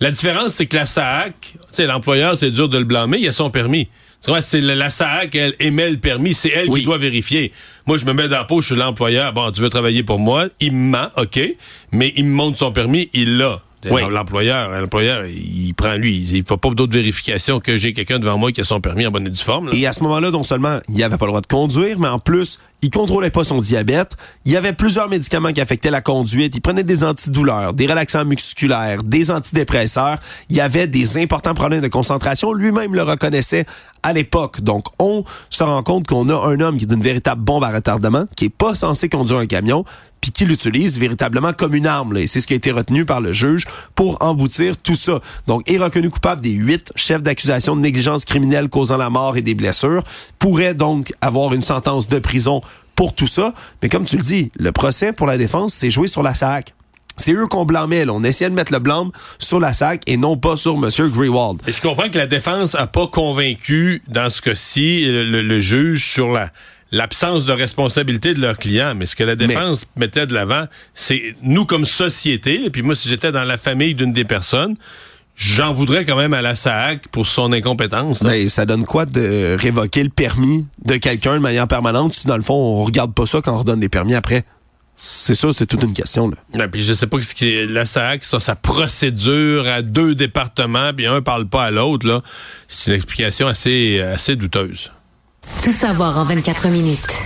La 0.00 0.12
différence, 0.12 0.54
c'est 0.54 0.66
que 0.66 0.76
la 0.76 0.86
SAAC, 0.86 1.34
tu 1.40 1.58
sais, 1.72 1.86
l'employeur, 1.86 2.36
c'est 2.36 2.52
dur 2.52 2.68
de 2.68 2.78
le 2.78 2.84
blâmer, 2.84 3.18
il 3.18 3.28
a 3.28 3.32
son 3.32 3.50
permis. 3.50 3.88
Tu 4.22 4.30
vois, 4.30 4.40
c'est 4.40 4.60
la, 4.60 4.90
SAAC, 4.90 5.34
elle 5.34 5.54
émet 5.60 5.90
le 5.90 5.98
permis, 5.98 6.34
c'est 6.34 6.50
elle 6.50 6.68
Oui. 6.68 6.80
qui 6.80 6.86
doit 6.86 6.98
vérifier. 6.98 7.52
Moi, 7.86 7.98
je 7.98 8.04
me 8.04 8.12
mets 8.12 8.28
dans 8.28 8.36
la 8.36 8.44
peau, 8.44 8.60
je 8.60 8.66
suis 8.66 8.76
l'employeur. 8.76 9.32
Bon, 9.32 9.50
tu 9.50 9.60
veux 9.60 9.70
travailler 9.70 10.02
pour 10.02 10.18
moi, 10.18 10.46
il 10.60 10.72
me 10.72 10.90
ment, 10.90 11.08
OK, 11.16 11.40
mais 11.92 12.12
il 12.16 12.24
me 12.24 12.34
montre 12.34 12.58
son 12.58 12.72
permis, 12.72 13.10
il 13.12 13.38
l'a. 13.38 13.60
Oui. 13.90 14.02
L'employeur, 14.10 14.70
l'employeur, 14.70 15.24
il 15.26 15.72
prend 15.74 15.94
lui. 15.94 16.26
Il 16.30 16.40
ne 16.40 16.44
fait 16.44 16.56
pas 16.56 16.70
d'autres 16.70 16.92
vérifications 16.92 17.60
que 17.60 17.76
j'ai 17.76 17.92
quelqu'un 17.92 18.18
devant 18.18 18.36
moi 18.36 18.50
qui 18.50 18.60
a 18.60 18.64
son 18.64 18.80
permis 18.80 19.06
en 19.06 19.10
bonne 19.10 19.26
et 19.26 19.30
due 19.30 19.40
forme. 19.40 19.66
là. 19.66 19.72
Et 19.76 19.86
à 19.86 19.92
ce 19.92 20.02
moment-là, 20.02 20.30
non 20.30 20.42
seulement 20.42 20.80
il 20.88 21.02
avait 21.02 21.16
pas 21.16 21.26
le 21.26 21.30
droit 21.30 21.40
de 21.40 21.46
conduire, 21.46 21.98
mais 21.98 22.08
en 22.08 22.18
plus, 22.18 22.58
il 22.82 22.90
contrôlait 22.90 23.30
pas 23.30 23.44
son 23.44 23.58
diabète. 23.60 24.16
Il 24.44 24.52
y 24.52 24.56
avait 24.56 24.72
plusieurs 24.72 25.08
médicaments 25.08 25.52
qui 25.52 25.60
affectaient 25.60 25.90
la 25.90 26.00
conduite. 26.00 26.54
Il 26.56 26.60
prenait 26.60 26.84
des 26.84 27.04
antidouleurs, 27.04 27.72
des 27.72 27.86
relaxants 27.86 28.24
musculaires, 28.24 29.02
des 29.04 29.30
antidépresseurs. 29.30 30.18
Il 30.50 30.56
y 30.56 30.60
avait 30.60 30.86
des 30.86 31.18
importants 31.18 31.54
problèmes 31.54 31.80
de 31.80 31.88
concentration. 31.88 32.52
Lui-même 32.52 32.94
le 32.94 33.02
reconnaissait 33.02 33.64
à 34.02 34.12
l'époque. 34.12 34.60
Donc, 34.60 34.86
on 34.98 35.24
se 35.50 35.62
rend 35.62 35.82
compte 35.82 36.06
qu'on 36.06 36.28
a 36.28 36.34
un 36.34 36.60
homme 36.60 36.76
qui 36.76 36.84
est 36.84 36.92
une 36.92 37.02
véritable 37.02 37.42
bombe 37.42 37.64
à 37.64 37.70
retardement, 37.70 38.26
qui 38.36 38.46
est 38.46 38.50
pas 38.50 38.74
censé 38.74 39.08
conduire 39.08 39.38
un 39.38 39.46
camion, 39.46 39.84
puis 40.20 40.32
qui 40.32 40.44
l'utilise 40.44 40.98
véritablement 40.98 41.52
comme 41.52 41.74
une 41.74 41.86
arme. 41.86 42.14
là. 42.14 42.26
C'est 42.26 42.40
ce 42.40 42.46
qui 42.46 42.52
a 42.52 42.56
été 42.56 42.70
retenu 42.70 43.04
par 43.04 43.20
le 43.20 43.32
juge 43.32 43.64
pour 43.94 44.16
emboutir 44.20 44.76
tout 44.76 44.94
ça. 44.94 45.20
Donc, 45.46 45.68
est 45.70 45.78
reconnu 45.78 46.10
coupable 46.10 46.40
des 46.40 46.50
huit 46.50 46.92
chefs 46.96 47.22
d'accusation 47.22 47.76
de 47.76 47.80
négligence 47.80 48.24
criminelle 48.24 48.68
causant 48.68 48.96
la 48.96 49.10
mort 49.10 49.36
et 49.36 49.42
des 49.42 49.54
blessures, 49.54 50.02
pourrait 50.38 50.74
donc 50.74 51.12
avoir 51.20 51.54
une 51.54 51.62
sentence 51.62 52.08
de 52.08 52.18
prison 52.18 52.60
pour 52.94 53.14
tout 53.14 53.28
ça. 53.28 53.54
Mais 53.82 53.88
comme 53.88 54.04
tu 54.04 54.16
le 54.16 54.22
dis, 54.22 54.50
le 54.56 54.72
procès 54.72 55.12
pour 55.12 55.26
la 55.26 55.38
défense, 55.38 55.72
c'est 55.72 55.90
joué 55.90 56.08
sur 56.08 56.22
la 56.22 56.34
SAC. 56.34 56.74
C'est 57.18 57.32
eux 57.32 57.46
qu'on 57.46 57.64
blâmait. 57.64 58.04
Là. 58.04 58.12
On 58.14 58.22
essayait 58.22 58.50
de 58.50 58.54
mettre 58.54 58.72
le 58.72 58.78
blâme 58.78 59.10
sur 59.38 59.60
la 59.60 59.72
SAC 59.72 60.02
et 60.06 60.16
non 60.16 60.36
pas 60.36 60.56
sur 60.56 60.74
M. 60.74 60.88
Greenwald. 61.10 61.60
Et 61.66 61.72
je 61.72 61.80
comprends 61.80 62.08
que 62.08 62.18
la 62.18 62.26
défense 62.26 62.74
a 62.74 62.86
pas 62.86 63.06
convaincu, 63.06 64.02
dans 64.08 64.30
ce 64.30 64.40
cas-ci, 64.40 65.04
le, 65.04 65.60
juge 65.60 66.10
sur 66.10 66.30
la 66.30 66.50
l'absence 66.90 67.44
de 67.44 67.52
responsabilité 67.52 68.34
de 68.34 68.40
leur 68.40 68.56
client. 68.56 68.94
Mais 68.94 69.06
ce 69.06 69.14
que 69.14 69.24
la 69.24 69.36
défense 69.36 69.86
mettait 69.96 70.26
de 70.26 70.34
l'avant, 70.34 70.64
c'est 70.94 71.34
nous 71.42 71.66
comme 71.66 71.84
société, 71.84 72.64
et 72.64 72.70
puis 72.70 72.82
moi, 72.82 72.94
si 72.94 73.08
j'étais 73.08 73.32
dans 73.32 73.44
la 73.44 73.58
famille 73.58 73.94
d'une 73.94 74.12
des 74.12 74.24
personnes, 74.24 74.74
j'en 75.36 75.72
voudrais 75.72 76.04
quand 76.04 76.16
même 76.16 76.34
à 76.34 76.42
la 76.42 76.54
SAC 76.54 77.08
pour 77.08 77.26
son 77.26 77.52
incompétence. 77.52 78.22
là. 78.22 78.30
Ben, 78.30 78.48
ça 78.48 78.66
donne 78.66 78.84
quoi 78.84 79.06
de 79.06 79.56
révoquer 79.58 80.02
le 80.02 80.10
permis 80.10 80.66
de 80.84 80.96
quelqu'un 80.96 81.34
de 81.34 81.40
manière 81.40 81.68
permanente 81.68 82.14
si, 82.14 82.26
dans 82.26 82.36
le 82.36 82.42
fond, 82.42 82.54
on 82.54 82.84
regarde 82.84 83.14
pas 83.14 83.26
ça 83.26 83.40
quand 83.42 83.54
on 83.54 83.58
redonne 83.58 83.80
des 83.80 83.88
permis 83.88 84.14
après? 84.14 84.44
C'est 85.00 85.34
ça, 85.34 85.48
c'est 85.52 85.66
toute 85.66 85.84
une 85.84 85.92
question. 85.92 86.28
Là. 86.28 86.36
Ouais, 86.54 86.66
puis 86.66 86.82
je 86.82 86.92
sais 86.92 87.06
pas 87.06 87.22
ce 87.22 87.32
qui 87.32 87.50
est 87.50 87.66
la 87.66 87.86
SAC, 87.86 88.24
ça, 88.24 88.40
sa 88.40 88.56
procédure 88.56 89.68
à 89.68 89.80
deux 89.80 90.16
départements, 90.16 90.92
puis 90.92 91.06
un 91.06 91.22
parle 91.22 91.46
pas 91.46 91.66
à 91.66 91.70
l'autre, 91.70 92.08
là. 92.08 92.20
C'est 92.66 92.90
une 92.90 92.96
explication 92.96 93.46
assez, 93.46 94.00
assez 94.00 94.34
douteuse. 94.34 94.90
Tout 95.62 95.70
savoir 95.70 96.18
en 96.18 96.24
24 96.24 96.66
minutes. 96.68 97.22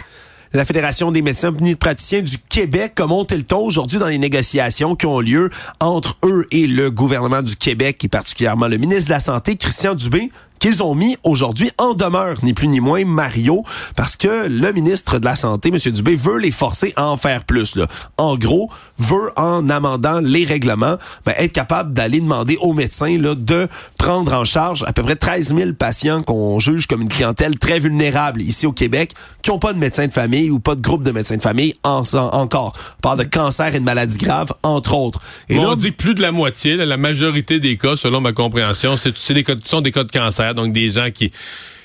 La 0.53 0.67
Fédération 0.67 1.11
des 1.11 1.23
médecins 1.23 1.51
praticiens 1.81 2.21
du 2.21 2.37
Québec 2.37 3.01
a 3.01 3.07
monté 3.07 3.39
le 3.39 3.43
ton 3.43 3.65
aujourd'hui 3.65 3.99
dans 3.99 4.09
les 4.09 4.19
négociations 4.19 4.95
qui 4.95 5.07
ont 5.07 5.21
lieu 5.21 5.49
entre 5.81 6.19
eux 6.25 6.47
et 6.51 6.67
le 6.67 6.91
gouvernement 6.91 7.41
du 7.41 7.57
Québec, 7.57 8.05
et 8.05 8.09
particulièrement 8.09 8.69
le 8.69 8.77
ministre 8.77 9.07
de 9.07 9.15
la 9.15 9.21
Santé, 9.21 9.57
Christian 9.57 9.95
Dubé, 9.95 10.31
qu'ils 10.63 10.81
ont 10.85 10.95
mis 10.95 11.17
aujourd'hui 11.25 11.71
en 11.77 11.93
demeure, 11.95 12.37
ni 12.45 12.53
plus 12.55 12.69
ni 12.69 12.79
moins, 12.79 13.05
Mario, 13.05 13.65
parce 13.97 14.17
que 14.17 14.47
le 14.47 14.73
ministre 14.73 15.19
de 15.19 15.25
la 15.25 15.35
Santé, 15.35 15.71
M. 15.71 15.93
Dubé, 15.93 16.15
veut 16.15 16.39
les 16.39 16.53
forcer 16.53 16.93
à 16.95 17.09
en 17.09 17.17
faire 17.17 17.43
plus. 17.45 17.75
Là. 17.75 17.89
En 18.17 18.37
gros, 18.37 18.71
veut, 18.97 19.33
en 19.37 19.69
amendant 19.69 20.21
les 20.21 20.45
règlements, 20.45 20.99
ben, 21.27 21.35
être 21.37 21.51
capable 21.53 21.93
d'aller 21.93 22.21
demander 22.21 22.57
aux 22.61 22.75
médecins 22.75 23.19
là, 23.19 23.35
de 23.35 23.67
prendre 23.99 24.33
en 24.35 24.45
charge 24.45 24.85
à 24.87 24.93
peu 24.93 25.03
près 25.03 25.17
13 25.17 25.57
000 25.57 25.73
patients 25.73 26.23
qu'on 26.23 26.61
juge 26.61 26.87
comme 26.87 27.03
une 27.03 27.09
clientèle 27.09 27.59
très 27.59 27.81
vulnérable 27.81 28.41
ici 28.41 28.65
au 28.65 28.73
Québec, 28.73 29.15
qui 29.43 29.51
n'ont 29.51 29.59
pas 29.59 29.73
de 29.73 29.79
médecin 29.81 30.07
de 30.07 30.13
famille 30.13 30.49
ou 30.51 30.61
pas 30.61 30.77
de 30.77 30.81
groupe 30.81 31.03
de 31.03 31.11
médecins 31.11 31.37
de 31.39 31.43
famille 31.43 31.75
en, 31.83 32.05
en- 32.15 32.17
encore. 32.37 32.75
On 32.99 33.01
parle 33.01 33.19
de 33.19 33.25
cancer 33.25 33.75
et 33.75 33.81
de 33.81 33.85
maladies 33.85 34.19
graves, 34.19 34.53
entre 34.63 34.95
autres. 34.95 35.21
Et 35.49 35.57
Bon, 35.57 35.63
là, 35.65 35.71
on 35.71 35.75
dit 35.75 35.91
que 35.91 35.97
plus 35.97 36.15
de 36.15 36.23
la 36.23 36.31
moitié, 36.31 36.77
là, 36.77 36.87
la 36.87 36.97
majorité 36.97 37.59
des 37.59 37.77
cas, 37.77 37.97
selon 37.97 38.21
ma 38.21 38.33
compréhension, 38.33 38.97
c'est 38.97 39.13
c'est 39.19 39.35
des 39.35 39.43
cas, 39.43 39.55
sont 39.65 39.81
des 39.81 39.91
cas 39.91 40.05
de 40.05 40.13
cancer, 40.13 40.52
donc 40.55 40.73
des 40.73 40.91
gens 40.91 41.11
qui 41.11 41.33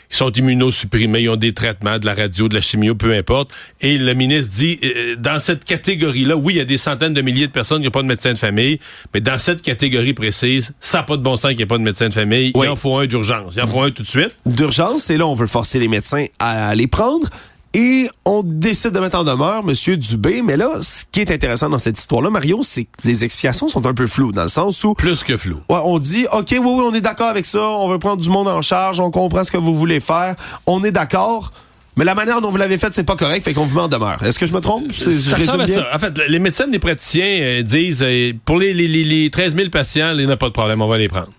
sont 0.09 0.31
immunosupprimés, 0.31 1.21
ils 1.24 1.29
ont 1.29 1.36
des 1.36 1.53
traitements, 1.53 2.00
de 2.00 2.05
la 2.05 2.13
radio, 2.13 2.47
de 2.47 2.55
la 2.55 2.62
chimio, 2.62 2.95
peu 2.95 3.13
importe. 3.13 3.51
Et 3.81 3.97
le 3.97 4.13
ministre 4.13 4.53
dit, 4.55 4.79
euh, 4.83 5.15
dans 5.17 5.39
cette 5.39 5.65
catégorie-là, 5.65 6.38
oui, 6.38 6.53
il 6.53 6.57
y 6.57 6.62
a 6.62 6.65
des 6.65 6.77
centaines 6.77 7.13
de 7.13 7.21
milliers 7.21 7.47
de 7.47 7.51
personnes 7.51 7.79
qui 7.79 7.86
n'ont 7.86 7.91
pas 7.91 8.01
de 8.01 8.07
médecin 8.07 8.33
de 8.33 8.38
famille, 8.38 8.79
mais 9.13 9.21
dans 9.21 9.38
cette 9.38 9.62
catégorie 9.62 10.13
précise, 10.13 10.74
ça 10.79 11.00
n'a 11.00 11.03
pas 11.03 11.17
de 11.17 11.24
bon 11.24 11.36
sens 11.36 11.50
qu'il 11.50 11.57
n'y 11.57 11.63
ait 11.63 11.67
pas 11.67 11.77
de 11.77 11.83
médecin 11.83 12.09
de 12.09 12.13
famille. 12.13 12.51
Oui. 12.55 12.67
Il 12.67 12.69
en 12.69 12.75
faut 12.75 12.97
un 12.97 13.05
d'urgence. 13.05 13.55
Il 13.55 13.62
en 13.62 13.67
faut 13.67 13.81
un 13.81 13.91
tout 13.91 14.03
de 14.03 14.07
suite. 14.07 14.38
d'urgence, 14.45 15.09
et 15.09 15.17
là, 15.17 15.27
on 15.27 15.33
veut 15.33 15.47
forcer 15.47 15.79
les 15.79 15.88
médecins 15.88 16.25
à 16.39 16.74
les 16.75 16.88
prendre. 16.88 17.27
Et 17.79 18.07
on 18.25 18.41
décide 18.43 18.89
de 18.89 19.00
mettre 19.00 19.19
en 19.19 19.24
demeure 19.24 19.62
M. 19.67 19.96
Dubé. 19.98 20.41
Mais 20.41 20.57
là, 20.57 20.81
ce 20.81 21.05
qui 21.12 21.19
est 21.19 21.29
intéressant 21.29 21.69
dans 21.69 21.77
cette 21.77 22.00
histoire-là, 22.00 22.31
Mario, 22.31 22.62
c'est 22.63 22.86
que 22.86 22.89
les 23.03 23.24
explications 23.24 23.67
sont 23.69 23.86
un 23.86 23.93
peu 23.93 24.07
floues, 24.07 24.31
dans 24.31 24.41
le 24.41 24.48
sens 24.48 24.84
où 24.84 24.96
Plus 24.96 25.24
que 25.24 25.38
flou. 25.38 25.57
Ouais, 25.69 25.77
on 25.84 26.00
dit, 26.00 26.25
OK, 26.34 26.47
oui, 26.49 26.58
oui, 26.60 26.84
on 26.84 26.93
est 26.95 27.02
d'accord 27.02 27.28
avec 27.28 27.45
ça, 27.45 27.62
on 27.69 27.88
veut 27.88 27.99
prendre 27.99 28.19
du 28.19 28.30
monde 28.30 28.47
en 28.47 28.63
charge, 28.63 28.99
on 28.99 29.12
comprend 29.12 29.43
ce 29.43 29.52
que 29.52 29.58
vous 29.58 29.75
voulez 29.75 29.99
faire, 29.99 30.36
on 30.65 30.84
est 30.84 30.91
d'accord, 30.91 31.52
mais 31.97 32.04
la 32.04 32.15
manière 32.15 32.41
dont 32.41 32.49
vous 32.49 32.58
l'avez 32.58 32.80
fait, 32.80 32.93
c'est 32.95 33.04
pas 33.04 33.15
correct, 33.15 33.43
fait 33.43 33.54
qu'on 33.54 33.65
vous 33.65 33.75
met 33.75 33.82
en 33.82 33.88
demeure. 33.88 34.21
Est-ce 34.23 34.39
que 34.39 34.47
je 34.47 34.54
me 34.54 34.60
trompe? 34.60 34.86
C'est- 34.93 35.12
je 35.12 35.43
Ça 35.45 35.54
à 35.54 35.58
bien? 35.65 35.67
ça. 35.75 35.88
En 35.93 35.99
fait, 35.99 36.17
les 36.28 36.39
médecins, 36.39 36.65
les 36.71 36.80
praticiens 36.80 37.25
euh, 37.41 37.62
disent 37.62 38.02
euh, 38.04 38.34
pour 38.45 38.58
les, 38.58 38.73
les 38.73 39.30
13 39.30 39.56
000 39.56 39.69
patients, 39.69 40.15
il 40.17 40.25
n'y 40.25 40.32
a 40.32 40.38
pas 40.38 40.47
de 40.47 40.54
problème, 40.54 40.82
on 40.82 40.88
va 40.88 40.97
les 40.97 41.08
prendre. 41.10 41.30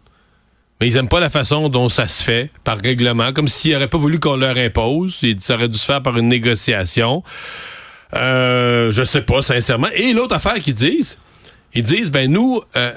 Mais 0.80 0.86
ils 0.86 0.96
aiment 0.96 1.08
pas 1.08 1.20
la 1.20 1.30
façon 1.30 1.68
dont 1.68 1.88
ça 1.88 2.06
se 2.06 2.22
fait, 2.22 2.50
par 2.64 2.78
règlement, 2.78 3.32
comme 3.32 3.48
s'ils 3.48 3.72
n'auraient 3.72 3.88
pas 3.88 3.98
voulu 3.98 4.20
qu'on 4.20 4.36
leur 4.36 4.56
impose. 4.56 5.20
Ça 5.40 5.54
aurait 5.54 5.68
dû 5.68 5.76
se 5.78 5.84
faire 5.84 6.02
par 6.02 6.16
une 6.16 6.28
négociation. 6.28 7.22
Euh, 8.14 8.90
je 8.90 9.02
sais 9.02 9.22
pas, 9.22 9.42
sincèrement. 9.42 9.88
Et 9.94 10.12
l'autre 10.12 10.34
affaire 10.34 10.54
qu'ils 10.54 10.74
disent, 10.74 11.18
ils 11.74 11.82
disent, 11.82 12.10
ben 12.10 12.30
nous, 12.30 12.60
euh, 12.76 12.92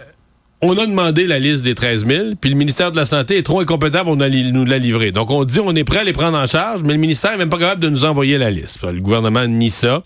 on 0.62 0.78
a 0.78 0.86
demandé 0.86 1.26
la 1.26 1.40
liste 1.40 1.64
des 1.64 1.74
13 1.76 2.06
000, 2.06 2.26
puis 2.40 2.50
le 2.52 2.56
ministère 2.56 2.92
de 2.92 2.98
la 2.98 3.06
Santé 3.06 3.38
est 3.38 3.44
trop 3.44 3.60
incompétent 3.62 4.04
pour 4.06 4.16
nous 4.16 4.22
la- 4.22 4.30
nous 4.30 4.64
la 4.66 4.78
livrer. 4.78 5.12
Donc, 5.12 5.32
on 5.32 5.44
dit 5.44 5.60
on 5.60 5.76
est 5.76 5.84
prêt 5.84 6.00
à 6.00 6.04
les 6.04 6.14
prendre 6.14 6.38
en 6.38 6.46
charge, 6.46 6.84
mais 6.84 6.94
le 6.94 7.00
ministère 7.00 7.32
n'est 7.32 7.38
même 7.38 7.50
pas 7.50 7.58
capable 7.58 7.82
de 7.82 7.90
nous 7.90 8.06
envoyer 8.06 8.38
la 8.38 8.52
liste. 8.52 8.84
Le 8.84 9.02
gouvernement 9.02 9.46
nie 9.48 9.72
ça. 9.72 10.04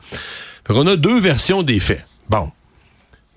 Fait 0.66 0.74
qu'on 0.74 0.88
a 0.88 0.96
deux 0.96 1.20
versions 1.20 1.62
des 1.62 1.80
faits. 1.80 2.06
Bon. 2.30 2.50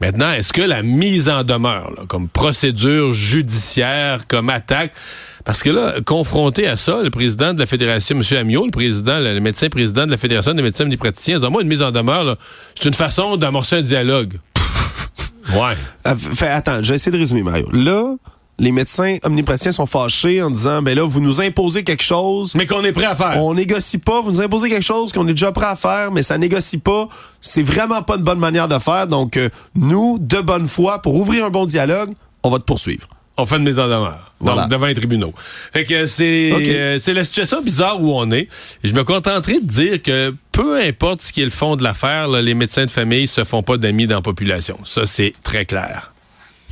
Maintenant, 0.01 0.31
est-ce 0.33 0.53
que 0.53 0.63
la 0.63 0.83
mise 0.83 1.29
en 1.29 1.43
demeure, 1.43 1.93
là, 1.97 2.05
comme 2.07 2.29
procédure 2.29 3.13
judiciaire, 3.13 4.29
comme 4.29 4.49
attaque, 4.49 4.93
parce 5.45 5.63
que 5.63 5.71
là, 5.71 5.95
confronté 6.05 6.69
à 6.69 6.77
ça, 6.77 7.03
le 7.03 7.11
président 7.11 7.53
de 7.53 7.59
la 7.59 7.67
Fédération, 7.67 8.17
M. 8.17 8.39
Amiot, 8.39 8.67
le 8.67 8.71
président, 8.71 9.19
le 9.19 9.41
médecin 9.41 9.69
président 9.69 10.07
de 10.07 10.11
la 10.13 10.17
Fédération 10.17 10.55
des 10.55 10.63
médecins 10.63 10.87
et 10.87 10.91
des 10.91 10.97
praticiens, 10.97 11.39
dit, 11.41 11.47
moi, 11.51 11.63
une 11.63 11.69
mise 11.69 11.83
en 11.83 11.91
demeure, 11.91 12.37
c'est 12.79 12.87
une 12.87 12.95
façon 12.95 13.37
d'amorcer 13.37 13.77
un 13.77 13.81
dialogue. 13.81 14.39
ouais. 15.55 15.75
Euh, 16.07 16.15
Fait, 16.15 16.49
attends, 16.49 16.83
je 16.83 16.91
vais 16.91 16.95
essayer 16.95 17.11
de 17.11 17.19
résumer, 17.19 17.43
Mario. 17.43 17.69
Là, 17.73 18.15
les 18.59 18.73
médecins 18.73 19.17
omnipraticiens 19.23 19.73
sont 19.73 19.87
fâchés 19.87 20.43
en 20.43 20.51
disant, 20.51 20.83
ben 20.83 20.97
là, 20.97 21.05
vous 21.05 21.21
nous 21.21 21.41
imposez 21.41 21.85
quelque 21.85 22.03
chose. 22.03 22.55
Mais 22.55 22.67
qu'on 22.67 22.83
est 22.85 22.93
prêt 22.93 23.05
à 23.05 23.15
faire. 23.15 23.43
On 23.43 23.55
négocie 23.55 23.99
pas, 23.99 24.21
vous 24.21 24.31
nous 24.31 24.41
imposez 24.41 24.69
quelque 24.69 24.85
chose 24.85 25.13
qu'on 25.13 25.27
est 25.29 25.35
déjà 25.35 25.53
prêt 25.53 25.67
à 25.67 25.77
faire, 25.77 26.11
mais 26.11 26.23
ça 26.23 26.39
négocie 26.39 26.79
pas. 26.79 27.09
C'est 27.41 27.63
vraiment 27.63 28.03
pas 28.03 28.17
une 28.17 28.23
bonne 28.23 28.41
manière 28.41 28.67
de 28.69 28.79
faire. 28.79 29.07
Donc, 29.07 29.37
euh, 29.37 29.49
nous, 29.77 30.19
de 30.21 30.41
bonne 30.41 30.67
foi, 30.67 31.01
pour 31.01 31.15
ouvrir 31.15 31.45
un 31.45 31.51
bon 31.51 31.67
dialogue, 31.67 32.11
on 32.43 32.51
va 32.51 32.59
te 32.59 32.65
poursuivre. 32.65 33.07
on 33.37 33.47
fait 33.47 33.57
une 33.57 33.63
mise 33.63 33.79
en 33.79 33.87
demeure. 33.87 34.35
Voilà. 34.41 34.63
Donc, 34.63 34.71
devant 34.73 34.87
les 34.87 34.95
tribunaux. 34.95 35.33
Fait 35.73 35.85
que 35.85 36.07
c'est 36.07 36.53
euh, 36.53 36.99
c'est 36.99 37.15
la 37.15 37.23
situation 37.23 37.63
bizarre 37.63 38.03
où 38.03 38.13
on 38.13 38.31
est. 38.33 38.49
Je 38.83 38.93
me 38.93 39.05
contenterai 39.05 39.61
de 39.61 39.67
dire 39.67 40.03
que 40.03 40.35
peu 40.51 40.81
importe 40.81 41.23
ce 41.23 41.33
qui 41.33 41.43
est 41.43 41.45
le 41.45 41.51
fond 41.51 41.77
de 41.77 41.85
l'affaire, 41.85 42.27
les 42.29 42.55
médecins 42.55 42.87
de 42.87 42.91
famille 42.91 43.29
se 43.29 43.45
font 43.45 43.63
pas 43.63 43.77
d'amis 43.77 44.09
dans 44.09 44.17
la 44.17 44.23
population. 44.23 44.79
Ça, 44.85 45.07
c'est 45.07 45.33
très 45.45 45.65
clair. 45.65 46.13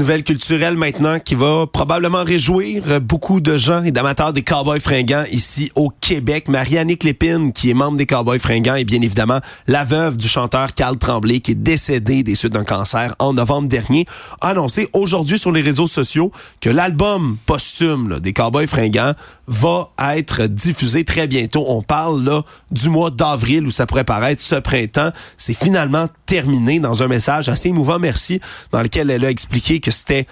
Nouvelle 0.00 0.24
culturelle 0.24 0.78
maintenant 0.78 1.18
qui 1.18 1.34
va 1.34 1.66
probablement 1.66 2.24
réjouir 2.24 2.84
euh, 2.88 3.00
beaucoup 3.00 3.42
de 3.42 3.58
gens 3.58 3.84
et 3.84 3.90
d'amateurs 3.90 4.32
des 4.32 4.42
Cowboys 4.42 4.80
fringants 4.80 5.24
ici 5.30 5.70
au 5.74 5.90
Québec. 6.00 6.48
Marianne 6.48 6.88
Lépine, 6.88 7.52
qui 7.52 7.68
est 7.68 7.74
membre 7.74 7.98
des 7.98 8.06
Cowboys 8.06 8.38
fringants, 8.38 8.76
et 8.76 8.84
bien 8.84 9.02
évidemment 9.02 9.40
la 9.66 9.84
veuve 9.84 10.16
du 10.16 10.26
chanteur 10.26 10.72
Carl 10.72 10.96
Tremblay, 10.96 11.40
qui 11.40 11.50
est 11.50 11.54
décédé 11.54 12.22
des 12.22 12.34
suites 12.34 12.54
d'un 12.54 12.64
cancer 12.64 13.14
en 13.18 13.34
novembre 13.34 13.68
dernier, 13.68 14.06
a 14.40 14.48
annoncé 14.48 14.88
aujourd'hui 14.94 15.38
sur 15.38 15.52
les 15.52 15.60
réseaux 15.60 15.86
sociaux 15.86 16.32
que 16.62 16.70
l'album 16.70 17.36
posthume 17.44 18.20
des 18.20 18.32
Cowboys 18.32 18.66
fringants 18.66 19.12
va 19.50 19.90
être 20.14 20.46
diffusé 20.46 21.04
très 21.04 21.26
bientôt. 21.26 21.64
On 21.68 21.82
parle 21.82 22.24
là 22.24 22.42
du 22.70 22.88
mois 22.88 23.10
d'avril 23.10 23.66
où 23.66 23.70
ça 23.70 23.84
pourrait 23.84 24.04
paraître 24.04 24.40
ce 24.40 24.54
printemps. 24.54 25.10
C'est 25.36 25.54
finalement 25.54 26.06
terminé 26.24 26.78
dans 26.78 27.02
un 27.02 27.08
message 27.08 27.48
assez 27.48 27.68
émouvant, 27.68 27.98
merci, 27.98 28.40
dans 28.70 28.80
lequel 28.80 29.10
elle 29.10 29.24
a 29.24 29.30
expliqué 29.30 29.80
que 29.80 29.89
c'était 29.90 30.26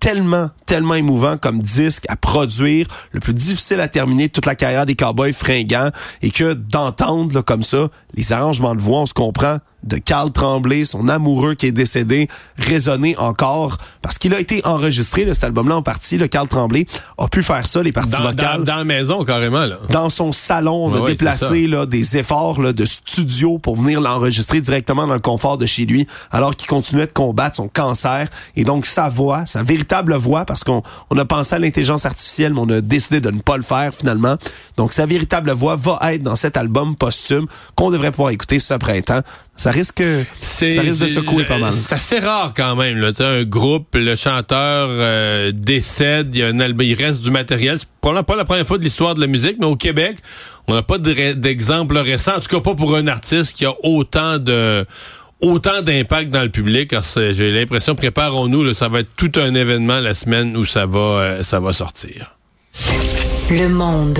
tellement, 0.00 0.50
tellement 0.66 0.94
émouvant 0.94 1.36
comme 1.36 1.62
disque 1.62 2.04
à 2.08 2.16
produire, 2.16 2.86
le 3.12 3.20
plus 3.20 3.34
difficile 3.34 3.80
à 3.80 3.86
terminer 3.86 4.28
toute 4.28 4.46
la 4.46 4.56
carrière 4.56 4.84
des 4.84 4.96
Cowboys 4.96 5.32
fringants 5.32 5.90
et 6.22 6.30
que 6.30 6.54
d'entendre 6.54 7.40
comme 7.42 7.62
ça 7.62 7.88
les 8.14 8.32
arrangements 8.32 8.74
de 8.74 8.80
voix, 8.80 9.02
on 9.02 9.06
se 9.06 9.14
comprend 9.14 9.58
de 9.82 9.96
Carl 9.98 10.30
Tremblay, 10.30 10.84
son 10.84 11.08
amoureux 11.08 11.54
qui 11.54 11.66
est 11.66 11.72
décédé, 11.72 12.28
résonner 12.56 13.16
encore 13.18 13.78
parce 14.00 14.18
qu'il 14.18 14.34
a 14.34 14.40
été 14.40 14.60
enregistré, 14.64 15.24
de 15.24 15.32
cet 15.32 15.44
album-là 15.44 15.76
en 15.76 15.82
partie. 15.82 16.18
Le 16.18 16.28
Carl 16.28 16.48
Tremblay 16.48 16.86
a 17.18 17.28
pu 17.28 17.42
faire 17.42 17.66
ça, 17.66 17.82
les 17.82 17.92
parties 17.92 18.10
Dans, 18.10 18.22
vocales. 18.30 18.58
dans, 18.58 18.64
dans 18.64 18.76
la 18.76 18.84
maison, 18.84 19.24
carrément. 19.24 19.64
Là. 19.64 19.76
dans 19.90 20.08
son 20.10 20.32
salon, 20.32 20.86
on 20.86 20.92
Ouais, 20.92 20.98
a 20.98 21.00
ouais, 21.02 21.10
déplacé 21.12 21.66
là, 21.66 21.86
des 21.86 22.16
efforts 22.16 22.60
là, 22.60 22.72
de 22.72 22.84
studio 22.84 23.58
pour 23.58 23.76
venir 23.76 24.00
l'enregistrer 24.00 24.60
directement 24.60 25.06
dans 25.06 25.14
le 25.14 25.20
confort 25.20 25.58
de 25.58 25.66
chez 25.66 25.84
lui, 25.86 26.06
alors 26.30 26.54
qu'il 26.56 26.68
continuait 26.68 27.06
de 27.06 27.12
combattre 27.12 27.56
son 27.56 27.68
cancer. 27.68 28.28
Et 28.56 28.64
donc 28.64 28.86
sa 28.86 29.08
voix, 29.08 29.46
sa 29.46 29.62
véritable 29.62 30.14
voix, 30.14 30.44
parce 30.44 30.64
qu'on 30.64 30.82
on 31.10 31.18
a 31.18 31.24
pensé 31.24 31.54
à 31.54 31.58
l'intelligence 31.58 32.06
artificielle, 32.06 32.54
mais 32.54 32.60
on 32.60 32.68
a 32.70 32.80
décidé 32.80 33.20
de 33.20 33.30
ne 33.30 33.40
pas 33.40 33.56
le 33.56 33.62
faire 33.62 33.92
finalement. 33.94 34.36
Donc 34.76 34.92
sa 34.92 35.06
véritable 35.06 35.50
voix 35.52 35.76
va 35.76 35.98
être 36.12 36.22
dans 36.22 36.36
cet 36.36 36.56
album 36.56 36.96
posthume 36.96 37.46
qu'on 37.76 37.90
devrait 37.90 38.10
pouvoir 38.10 38.30
écouter 38.30 38.58
ce 38.58 38.74
printemps. 38.74 39.20
Ça 39.62 39.70
risque, 39.70 40.02
ça 40.74 40.80
risque 40.82 41.02
de 41.02 41.06
secouer 41.06 41.44
pas 41.44 41.58
mal. 41.58 41.70
C'est 41.72 41.94
assez 41.94 42.18
rare 42.18 42.52
quand 42.56 42.74
même. 42.74 42.98
Là. 42.98 43.10
Un 43.20 43.44
groupe, 43.44 43.94
le 43.94 44.16
chanteur 44.16 44.88
euh, 44.90 45.52
décède, 45.54 46.34
il 46.34 46.40
y 46.40 46.42
a 46.42 46.48
un 46.48 46.58
album, 46.58 46.84
il 46.84 46.94
reste 46.94 47.22
du 47.22 47.30
matériel. 47.30 47.78
C'est 47.78 47.86
probablement 48.00 48.24
pas 48.24 48.36
la 48.36 48.44
première 48.44 48.66
fois 48.66 48.78
de 48.78 48.82
l'histoire 48.82 49.14
de 49.14 49.20
la 49.20 49.28
musique, 49.28 49.56
mais 49.60 49.66
au 49.66 49.76
Québec, 49.76 50.16
on 50.66 50.74
n'a 50.74 50.82
pas 50.82 50.98
de 50.98 51.12
ré- 51.14 51.34
d'exemple 51.36 51.96
récent, 51.98 52.32
en 52.36 52.40
tout 52.40 52.48
cas 52.48 52.60
pas 52.60 52.74
pour 52.74 52.96
un 52.96 53.06
artiste 53.06 53.56
qui 53.56 53.64
a 53.64 53.72
autant 53.84 54.38
de 54.38 54.84
autant 55.40 55.80
d'impact 55.82 56.30
dans 56.30 56.42
le 56.42 56.48
public. 56.50 56.94
J'ai 57.32 57.50
l'impression, 57.52 57.94
préparons-nous, 57.94 58.74
ça 58.74 58.88
va 58.88 59.00
être 59.00 59.10
tout 59.16 59.32
un 59.36 59.54
événement 59.54 60.00
la 60.00 60.14
semaine 60.14 60.56
où 60.56 60.64
ça 60.64 60.86
va, 60.86 60.98
euh, 60.98 61.42
ça 61.44 61.60
va 61.60 61.72
sortir. 61.72 62.34
Le 63.50 63.68
monde. 63.68 64.18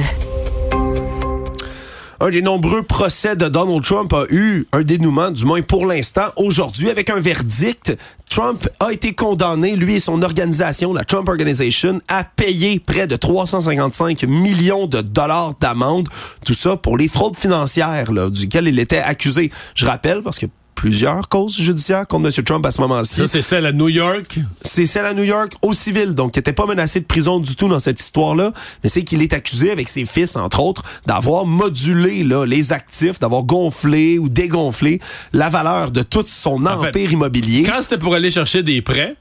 Un 2.22 2.30
des 2.30 2.40
nombreux 2.40 2.84
procès 2.84 3.34
de 3.34 3.48
Donald 3.48 3.82
Trump 3.82 4.12
a 4.12 4.26
eu 4.30 4.64
un 4.70 4.82
dénouement, 4.82 5.32
du 5.32 5.44
moins 5.44 5.60
pour 5.60 5.86
l'instant, 5.86 6.26
aujourd'hui, 6.36 6.88
avec 6.88 7.10
un 7.10 7.18
verdict. 7.18 7.98
Trump 8.30 8.68
a 8.78 8.92
été 8.92 9.12
condamné, 9.12 9.74
lui 9.74 9.96
et 9.96 9.98
son 9.98 10.22
organisation, 10.22 10.92
la 10.92 11.02
Trump 11.02 11.28
Organization, 11.28 12.00
à 12.06 12.22
payer 12.22 12.78
près 12.78 13.08
de 13.08 13.16
355 13.16 14.22
millions 14.22 14.86
de 14.86 15.00
dollars 15.00 15.54
d'amende. 15.58 16.08
Tout 16.46 16.54
ça 16.54 16.76
pour 16.76 16.96
les 16.96 17.08
fraudes 17.08 17.36
financières, 17.36 18.12
là, 18.12 18.30
duquel 18.30 18.68
il 18.68 18.78
était 18.78 18.98
accusé. 18.98 19.50
Je 19.74 19.84
rappelle, 19.84 20.22
parce 20.22 20.38
que 20.38 20.46
plusieurs 20.74 21.28
causes 21.28 21.56
judiciaires 21.56 22.06
contre 22.06 22.26
M. 22.26 22.44
Trump 22.44 22.66
à 22.66 22.70
ce 22.70 22.80
moment-ci. 22.80 23.16
Ça, 23.16 23.28
c'est 23.28 23.42
celle 23.42 23.66
à 23.66 23.72
New 23.72 23.88
York? 23.88 24.38
C'est 24.62 24.86
celle 24.86 25.06
à 25.06 25.14
New 25.14 25.22
York 25.24 25.52
au 25.62 25.72
civil, 25.72 26.14
donc 26.14 26.36
il 26.36 26.38
n'était 26.38 26.52
pas 26.52 26.66
menacé 26.66 27.00
de 27.00 27.04
prison 27.04 27.40
du 27.40 27.56
tout 27.56 27.68
dans 27.68 27.78
cette 27.80 28.00
histoire-là, 28.00 28.52
mais 28.82 28.88
c'est 28.88 29.04
qu'il 29.04 29.22
est 29.22 29.32
accusé 29.32 29.70
avec 29.70 29.88
ses 29.88 30.04
fils, 30.04 30.36
entre 30.36 30.60
autres, 30.60 30.82
d'avoir 31.06 31.46
modulé 31.46 32.24
là, 32.24 32.44
les 32.44 32.72
actifs, 32.72 33.20
d'avoir 33.20 33.44
gonflé 33.44 34.18
ou 34.18 34.28
dégonflé 34.28 35.00
la 35.32 35.48
valeur 35.48 35.90
de 35.90 36.02
tout 36.02 36.24
son 36.26 36.64
En 36.66 36.80
fait, 36.80 36.88
empire 36.88 37.12
immobilier. 37.12 37.62
Quand 37.62 37.82
c'était 37.82 37.98
pour 37.98 38.14
aller 38.14 38.30
chercher 38.30 38.62
des 38.62 38.82
prêts, 38.82 39.16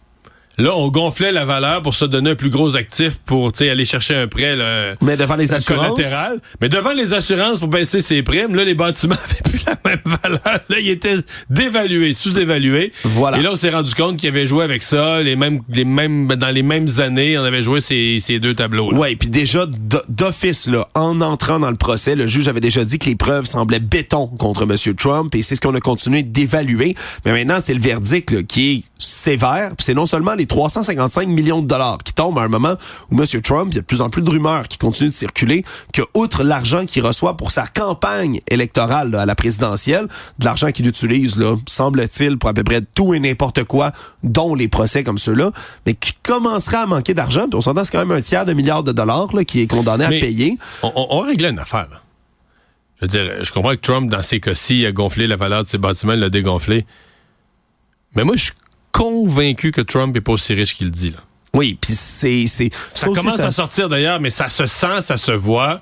là, 0.57 0.75
on 0.75 0.89
gonflait 0.89 1.31
la 1.31 1.45
valeur 1.45 1.81
pour 1.81 1.93
se 1.93 2.05
donner 2.05 2.31
un 2.31 2.35
plus 2.35 2.49
gros 2.49 2.75
actif 2.75 3.17
pour 3.25 3.51
tu 3.51 3.59
sais, 3.59 3.69
aller 3.69 3.85
chercher 3.85 4.15
un 4.15 4.27
prêt. 4.27 4.55
Là, 4.55 4.95
Mais 5.01 5.17
devant 5.17 5.35
les 5.35 5.53
assurances, 5.53 5.95
collatéral. 5.95 6.39
Mais 6.61 6.69
devant 6.69 6.93
les 6.93 7.13
assurances 7.13 7.59
pour 7.59 7.67
baisser 7.67 8.01
ses 8.01 8.23
primes, 8.23 8.55
là, 8.55 8.63
les 8.63 8.73
bâtiments 8.73 9.15
avaient 9.23 9.41
plus 9.43 9.65
la 9.65 9.77
même 9.85 10.01
valeur. 10.05 10.59
Là, 10.69 10.79
ils 10.79 10.89
étaient 10.89 11.17
dévalués, 11.49 12.13
sous-évalués. 12.13 12.91
Voilà. 13.03 13.37
Et 13.37 13.41
là, 13.41 13.51
on 13.51 13.55
s'est 13.55 13.69
rendu 13.69 13.93
compte 13.95 14.17
qu'ils 14.17 14.29
avaient 14.29 14.47
joué 14.47 14.63
avec 14.63 14.83
ça, 14.83 15.21
les 15.21 15.35
mêmes, 15.35 15.61
les 15.69 15.85
mêmes, 15.85 16.27
dans 16.27 16.49
les 16.49 16.63
mêmes 16.63 16.87
années, 16.99 17.37
on 17.37 17.43
avait 17.43 17.61
joué 17.61 17.81
ces, 17.81 18.19
ces 18.19 18.39
deux 18.39 18.53
tableaux. 18.53 18.93
Ouais, 18.93 19.15
puis 19.15 19.29
déjà 19.29 19.65
d'office 20.09 20.67
là, 20.67 20.87
en 20.95 21.21
entrant 21.21 21.59
dans 21.59 21.71
le 21.71 21.77
procès, 21.77 22.15
le 22.15 22.27
juge 22.27 22.47
avait 22.47 22.59
déjà 22.59 22.83
dit 22.83 22.99
que 22.99 23.05
les 23.05 23.15
preuves 23.15 23.45
semblaient 23.45 23.79
béton 23.79 24.27
contre 24.27 24.63
M. 24.63 24.95
Trump 24.95 25.33
et 25.35 25.41
c'est 25.41 25.55
ce 25.55 25.61
qu'on 25.61 25.75
a 25.75 25.79
continué 25.79 26.23
d'évaluer. 26.23 26.95
Mais 27.25 27.31
maintenant, 27.31 27.59
c'est 27.59 27.73
le 27.73 27.79
verdict 27.79 28.31
là, 28.31 28.43
qui 28.43 28.71
est 28.71 28.83
sévère. 28.97 29.71
C'est 29.79 29.93
non 29.93 30.05
seulement 30.05 30.35
les 30.35 30.40
355 30.45 31.27
millions 31.27 31.61
de 31.61 31.67
dollars 31.67 31.97
qui 32.03 32.13
tombent 32.13 32.39
à 32.39 32.43
un 32.43 32.47
moment 32.47 32.75
où 33.11 33.19
M. 33.19 33.25
Trump, 33.41 33.69
il 33.71 33.75
y 33.75 33.77
a 33.77 33.81
de 33.81 33.85
plus 33.85 34.01
en 34.01 34.09
plus 34.09 34.21
de 34.21 34.29
rumeurs 34.29 34.67
qui 34.67 34.77
continuent 34.77 35.09
de 35.09 35.13
circuler, 35.13 35.63
que 35.93 36.01
outre 36.13 36.43
l'argent 36.43 36.85
qu'il 36.85 37.05
reçoit 37.05 37.37
pour 37.37 37.51
sa 37.51 37.67
campagne 37.67 38.39
électorale 38.49 39.11
là, 39.11 39.21
à 39.21 39.25
la 39.25 39.35
présidentielle, 39.35 40.07
de 40.39 40.45
l'argent 40.45 40.71
qu'il 40.71 40.87
utilise, 40.87 41.37
là, 41.37 41.55
semble-t-il, 41.67 42.37
pour 42.37 42.49
à 42.49 42.53
peu 42.53 42.63
près 42.63 42.81
tout 42.81 43.13
et 43.13 43.19
n'importe 43.19 43.63
quoi, 43.63 43.91
dont 44.23 44.55
les 44.55 44.67
procès 44.67 45.03
comme 45.03 45.17
ceux-là, 45.17 45.51
mais 45.85 45.93
qui 45.93 46.13
commencerait 46.23 46.77
à 46.77 46.85
manquer 46.85 47.13
d'argent. 47.13 47.47
Puis 47.47 47.55
on 47.55 47.61
s'entend, 47.61 47.83
c'est 47.83 47.91
quand 47.91 48.05
même 48.05 48.17
un 48.17 48.21
tiers 48.21 48.45
de 48.45 48.53
milliard 48.53 48.83
de 48.83 48.91
dollars 48.91 49.35
là, 49.35 49.43
qui 49.43 49.61
est 49.61 49.67
condamné 49.67 50.05
Mais 50.09 50.17
à 50.17 50.19
payer. 50.19 50.57
On, 50.83 50.91
on, 50.95 51.07
on 51.09 51.19
réglait 51.19 51.49
une 51.49 51.59
affaire. 51.59 51.87
Là. 51.91 52.01
Je 53.01 53.05
veux 53.05 53.07
dire, 53.07 53.43
je 53.43 53.51
comprends 53.51 53.71
que 53.71 53.81
Trump, 53.81 54.11
dans 54.11 54.21
ces 54.21 54.39
cas-ci, 54.39 54.85
a 54.85 54.91
gonflé 54.91 55.25
la 55.25 55.35
valeur 55.35 55.63
de 55.63 55.69
ses 55.69 55.79
bâtiments, 55.79 56.13
l'a 56.13 56.29
dégonflé. 56.29 56.85
Mais 58.15 58.23
moi, 58.23 58.35
je 58.35 58.43
suis 58.43 58.53
convaincu 58.91 59.71
que 59.71 59.81
Trump 59.81 60.15
est 60.15 60.21
pas 60.21 60.33
aussi 60.33 60.53
riche 60.53 60.75
qu'il 60.75 60.91
dit. 60.91 61.09
Là. 61.11 61.17
Oui, 61.53 61.77
puis 61.79 61.93
c'est... 61.93 62.45
c'est 62.47 62.69
Ça, 62.93 63.09
aussi, 63.09 63.19
commence 63.21 63.37
ça- 63.37 63.47
à 63.47 63.51
sortir 63.51 63.89
d'ailleurs, 63.89 64.19
mais 64.19 64.29
ça 64.29 64.49
se 64.49 64.67
sent, 64.67 65.01
ça 65.01 65.17
se 65.17 65.31
voit 65.31 65.81